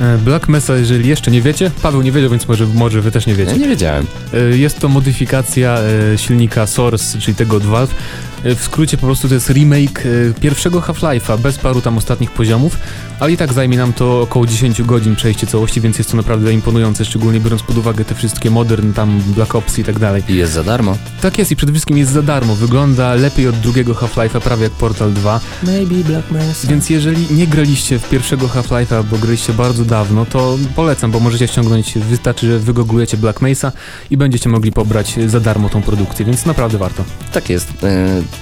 [0.00, 3.26] E, Black Mesa, jeżeli jeszcze nie wiecie, Paweł nie wiedział, więc może, może wy też
[3.26, 3.56] nie Ja wiecie.
[3.58, 4.06] nie wiedziałem.
[4.52, 5.78] Jest to modyfikacja
[6.16, 7.94] silnika Source, czyli tego od Valve.
[8.44, 12.30] E, W skrócie po prostu to jest remake e, pierwszego Half-Life'a, bez paru tam ostatnich
[12.30, 12.76] poziomów,
[13.20, 16.52] ale i tak zajmie nam to około 10 godzin przejście całości, więc jest to naprawdę
[16.52, 20.22] imponujące, szczególnie biorąc pod uwagę te wszystkie modern, tam Black Ops i tak dalej.
[20.28, 20.96] I jest za darmo.
[21.20, 24.72] Tak jest i przede wszystkim jest za darmo, wygląda lepiej od drugiego Half-Life'a, prawie jak
[24.72, 26.68] Portal 2, Maybe Black Mesa.
[26.68, 31.48] więc jeżeli nie graliście w pierwszego Half-Life'a, bo graliście bardzo dawno, to polecam, bo możecie
[31.48, 33.72] ściągnąć, wystarczy, że wygooglujecie Black Mesa
[34.10, 37.04] i będziecie mogli pobrać za darmo tą produkcję, więc naprawdę warto.
[37.32, 37.72] Tak jest.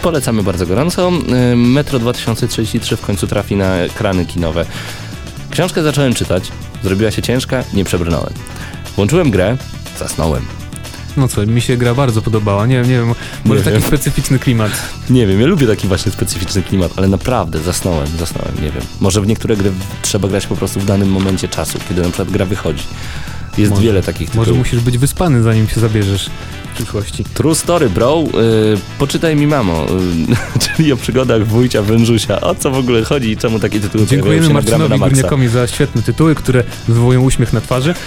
[0.03, 1.12] Polecamy bardzo gorąco.
[1.53, 4.64] E, Metro 2033 w końcu trafi na ekrany kinowe.
[5.51, 6.53] Książkę zacząłem czytać,
[6.84, 8.32] zrobiła się ciężka, nie przebrnąłem.
[8.97, 9.57] Włączyłem grę,
[9.99, 10.43] zasnąłem.
[11.16, 13.14] No co, mi się gra bardzo podobała, nie, nie wiem,
[13.45, 13.82] może Nie taki wiem.
[13.89, 14.72] specyficzny klimat.
[15.11, 18.82] Nie wiem, ja lubię taki właśnie specyficzny klimat, ale naprawdę zasnąłem, zasnąłem, nie wiem.
[19.01, 19.72] Może w niektóre gry
[20.03, 22.84] trzeba grać po prostu w danym momencie czasu, kiedy na przykład gra wychodzi.
[23.59, 24.59] Jest Może- wiele takich Może tytułów.
[24.66, 26.30] musisz być wyspany, zanim się zabierzesz
[26.73, 27.25] w przyszłości.
[27.35, 28.25] True story, bro.
[28.35, 29.87] Yy, poczytaj mi mamo,
[30.29, 30.37] yy,
[30.77, 32.41] czyli o przygodach wujcia Wężusia.
[32.41, 34.99] O co w ogóle chodzi i czemu takie tytuły Dziękujemy Marcinowi.
[34.99, 37.95] Górniakowi za świetne tytuły, które wywołują uśmiech na twarzy.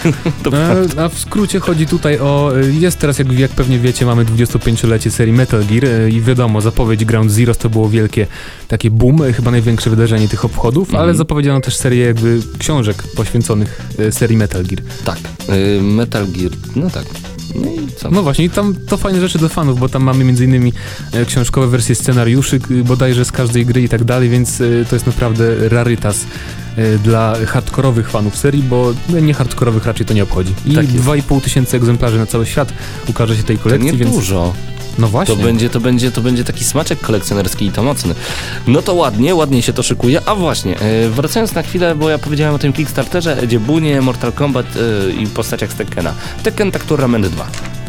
[0.46, 1.04] E, prawda.
[1.06, 2.52] A w skrócie chodzi tutaj o.
[2.60, 6.62] e, Jest teraz, jak, jak pewnie wiecie, mamy 25-lecie serii Metal Gear e, i wiadomo,
[6.62, 8.28] zapowiedź Ground Zero to było wielkie
[8.68, 11.04] takie boom, e, chyba największe wydarzenie tych obchodów, Mhm.
[11.04, 13.82] ale zapowiedziano też serię jakby książek poświęconych
[14.12, 14.82] serii Metal Gear.
[15.06, 15.18] Tak,
[15.82, 17.06] Metal Gear, no tak.
[17.56, 18.12] No i co?
[18.12, 20.74] No właśnie, i tam to fajne rzeczy dla fanów, bo tam mamy innymi
[21.12, 25.08] e, książkowe wersje scenariuszy, bodajże z każdej gry i tak dalej, więc e, to jest
[25.08, 26.26] naprawdę rarytas
[26.78, 30.54] e, dla hardkorowych fanów serii, bo no, nie hardkorowych raczej to nie obchodzi.
[30.66, 31.06] I Tak jest.
[31.06, 32.74] 2,5 tysięcy egzemplarzy na cały świat
[33.08, 34.54] ukaże się tej to kolekcji, nie więc dużo.
[35.02, 35.36] No właśnie.
[35.36, 38.16] To będzie, to, będzie, to będzie taki smaczek kolekcjonerski i to mocny.
[38.68, 40.22] No to ładnie, ładnie się to szykuje.
[40.26, 44.34] A właśnie, e, wracając na chwilę, bo ja powiedziałem o tym Kickstarterze, Edzie Bunie, Mortal
[44.34, 46.14] Kombat e, i postaciach z Tekkena.
[46.44, 47.81] Tekken Tag Tournament 2.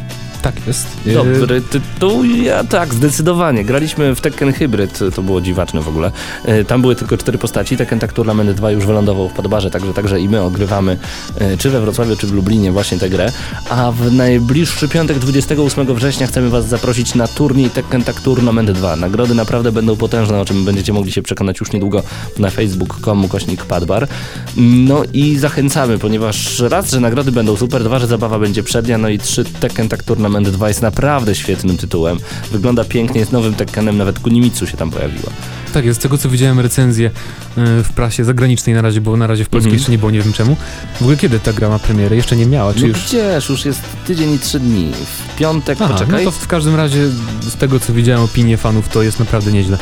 [0.42, 0.86] Tak jest.
[1.06, 3.64] E, Dobry tytuł, ja tak, zdecydowanie.
[3.64, 6.12] Graliśmy w Tekken Hybrid, to było dziwaczne w ogóle.
[6.44, 9.94] E, Tam były tylko cztery postaci, Tekken Tag Tournament 2 już wylądował w Podbarze, także,
[9.94, 10.96] także i my ogrywamy
[11.38, 13.32] e, czy we Wrocławiu, czy w Lublinie właśnie tę grę.
[13.70, 18.96] A w najbliższy piątek, 28 września chcemy Was zaprosić na turniej Tekken Tag Tournament 2.
[18.96, 22.02] Nagrody naprawdę będą potężne, o czym będziecie mogli się przekonać już niedługo
[22.38, 24.08] na facebook.com kośnik Padbar.
[24.56, 29.08] No i zachęcamy, ponieważ raz, że nagrody będą super, dwa, że zabawa będzie przednia, no
[29.08, 32.18] i trzy Tekken Tag Tournament 2 jest naprawdę świetnym tytułem.
[32.52, 35.30] Wygląda pięknie, jest nowym Tekkenem, nawet Kunimitsu się tam pojawiła.
[35.72, 37.10] Tak jest, z tego co widziałem recenzję
[37.56, 39.78] e, w prasie zagranicznej na razie, bo na razie w polskiej Mhm.
[39.78, 40.56] jeszcze nie było, nie wiem czemu.
[40.98, 42.16] W ogóle kiedy ta gra ma premierę?
[42.16, 43.04] Jeszcze nie miała, czy no już...
[43.06, 44.92] gdzież, już jest tydzień i trzy dni.
[44.92, 46.24] W piątek, Aha, poczekaj.
[46.24, 47.08] no to w każdym razie
[47.40, 49.78] z tego co widziałem opinie fanów to jest naprawdę nieźle.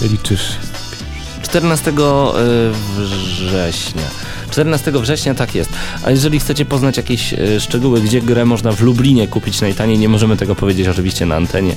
[0.00, 0.56] Liczysz.
[1.42, 1.94] 14 y,
[2.96, 4.02] września.
[4.52, 5.72] 14 września tak jest.
[6.02, 10.08] A jeżeli chcecie poznać jakieś y, szczegóły, gdzie grę można w Lublinie kupić najtaniej, nie
[10.08, 11.74] możemy tego powiedzieć oczywiście na antenie,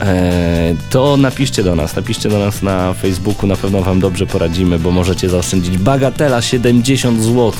[0.00, 1.96] e, to napiszcie do nas.
[1.96, 7.22] Napiszcie do nas na Facebooku, na pewno Wam dobrze poradzimy, bo możecie zaoszczędzić bagatela 70
[7.22, 7.52] zł.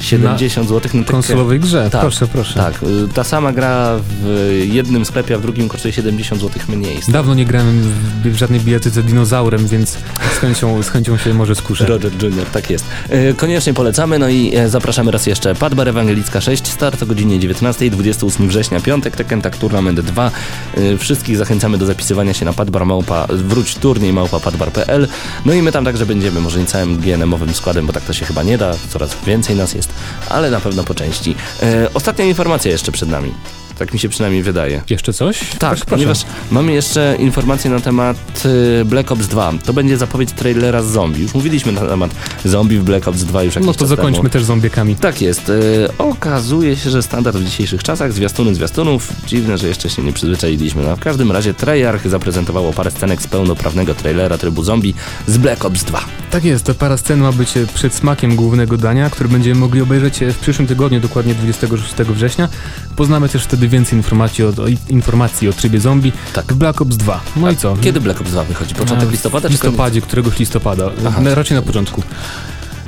[0.00, 1.04] 70 zł na.
[1.04, 2.54] Konsolowej grze, Tak, proszę, proszę.
[2.54, 6.98] Tak, y, ta sama gra w jednym sklepie, a w drugim kosztuje 70 zł mniej.
[7.08, 9.90] Dawno nie grałem w, w żadnej bijatyce dinozaurem, więc
[10.36, 11.86] z chęcią, z chęcią się może skuszę.
[11.86, 12.84] Roger Jr., tak jest.
[13.08, 15.54] E, Koniecznie polecamy, no i e, zapraszamy raz jeszcze.
[15.54, 20.30] Padbar Ewangelicka 6, start o godzinie 19, 28 września, piątek, Tekken Tag Tournament 2.
[20.76, 25.08] E, Wszystkich zachęcamy do zapisywania się na padbar małpa, wróć turniej małpa padbar.pl.
[25.44, 28.24] No i my tam także będziemy, może nie całym GNM-owym składem, bo tak to się
[28.24, 29.89] chyba nie da, coraz więcej nas jest,
[30.28, 31.34] ale na pewno po części.
[31.62, 33.34] E, Ostatnia informacja jeszcze przed nami.
[33.78, 34.82] Tak mi się przynajmniej wydaje.
[34.90, 35.38] Jeszcze coś?
[35.58, 36.18] Tak, Proszę, ponieważ
[36.50, 38.42] mamy jeszcze informacje na temat
[38.80, 39.52] y, Black Ops 2.
[39.64, 41.22] To będzie zapowiedź trailera z zombie.
[41.22, 42.10] Już mówiliśmy na temat
[42.44, 44.28] zombie w Black Ops 2 już jakiś No to zakończmy temu.
[44.32, 44.96] też zombiekami.
[44.96, 45.48] Tak jest.
[45.48, 49.08] Y, okazuje się, że standard w dzisiejszych czasach, zwiastuny zwiastunów.
[49.26, 50.82] Dziwne, że jeszcze się nie przyzwyczailiśmy.
[50.82, 54.94] No, w każdym razie Treyarch zaprezentowało parę scenek z pełnoprawnego trailera trybu zombie
[55.26, 56.00] z Black Ops 2.
[56.30, 60.20] Tak jest, ta para scen ma być przed smakiem głównego dania, który będziemy mogli obejrzeć
[60.32, 62.48] w przyszłym tygodniu, dokładnie 26 września.
[62.96, 64.52] Poznamy też wtedy więcej informacji o, o,
[64.88, 66.52] informacji o trybie zombie Tak.
[66.52, 67.20] w Black Ops 2.
[67.36, 67.76] No i co?
[67.80, 68.74] Kiedy Black Ops 2 wychodzi?
[68.74, 70.90] Początek A, listopada W czy listopadzie, któregoś listopada.
[71.06, 71.20] Aha.
[71.24, 72.02] Raczej na początku.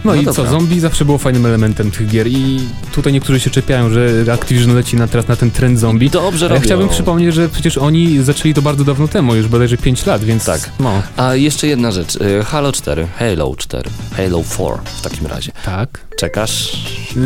[0.04, 0.44] No, No i dobra.
[0.44, 2.60] co, zombie zawsze było fajnym elementem tych gier i
[2.94, 6.10] tutaj niektórzy się czepiają, że Activision leci na, teraz na ten trend zombie.
[6.10, 6.64] Dobrze A ja robią.
[6.66, 10.44] chciałbym przypomnieć, że przecież oni zaczęli to bardzo dawno temu, już bodajże 5 lat, więc
[10.44, 10.70] Tak.
[10.80, 11.02] no.
[11.16, 12.16] A jeszcze jedna rzecz.
[12.16, 15.52] Y, Halo 4, Halo 4, Halo 4 w takim razie.
[15.64, 16.00] Tak.
[16.18, 16.72] Czekasz?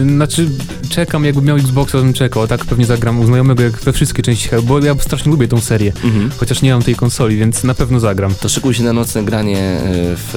[0.06, 0.48] Znaczy,
[0.90, 3.92] czekam, jakbym miał Xboxa, to bym czekał, a tak pewnie zagram u znajomego jak we
[3.92, 6.30] wszystkie części Halo, bo ja strasznie lubię tą serię, Mhm.
[6.36, 8.34] chociaż nie mam tej konsoli, więc na pewno zagram.
[8.40, 9.80] To szykuj się na nocne granie y,
[10.16, 10.34] w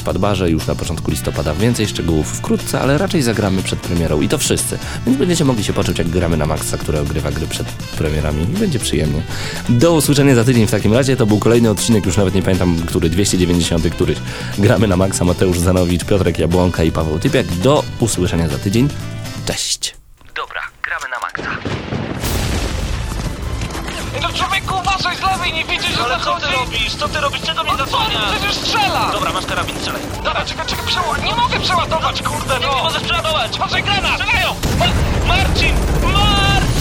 [0.00, 1.54] y, Padbarze już na początku listopada.
[1.72, 4.78] Więcej szczegółów wkrótce, ale raczej zagramy przed premierą i to wszyscy.
[5.06, 8.46] Więc będziecie mogli się poczuć jak gramy na Maxa, który ogrywa gry przed premierami i
[8.46, 9.22] będzie przyjemnie.
[9.68, 11.16] Do usłyszenia za tydzień w takim razie.
[11.16, 14.18] To był kolejny odcinek, już nawet nie pamiętam, który, 290 któryś.
[14.58, 17.46] Gramy na Maxa, Mateusz Zanowicz, Piotrek Jabłonka i Paweł Typiak.
[17.46, 18.88] Do usłyszenia za tydzień.
[19.46, 19.94] Cześć!
[20.34, 21.72] Dobra, gramy na maksa.
[24.22, 26.56] No człowieku, uważaj z lewej, nie widzisz, że Ale co ty zachodzi?
[26.60, 26.94] robisz?
[26.94, 27.42] Co ty robisz?
[27.42, 28.30] Czego mnie No co, zasłaniasz?
[28.32, 29.10] przecież strzela!
[29.12, 30.02] Dobra, masz karabin, strzelaj.
[30.24, 31.22] Dobra, czekaj, czekaj, przeładować.
[31.22, 32.82] Nie mogę przeładować, kurde, Nie, nie no!
[32.82, 33.56] możesz przeładować!
[33.56, 34.20] Uważaj, granat!
[34.20, 34.54] Strzelają!
[34.78, 34.86] Ma
[35.28, 35.74] Marcin!
[36.02, 36.72] Marcin!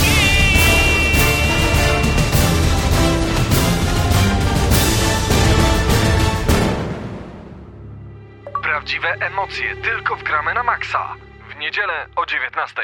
[8.63, 11.15] Prawdziwe emocje tylko w gramy na maksa.
[11.49, 12.81] W niedzielę o 19.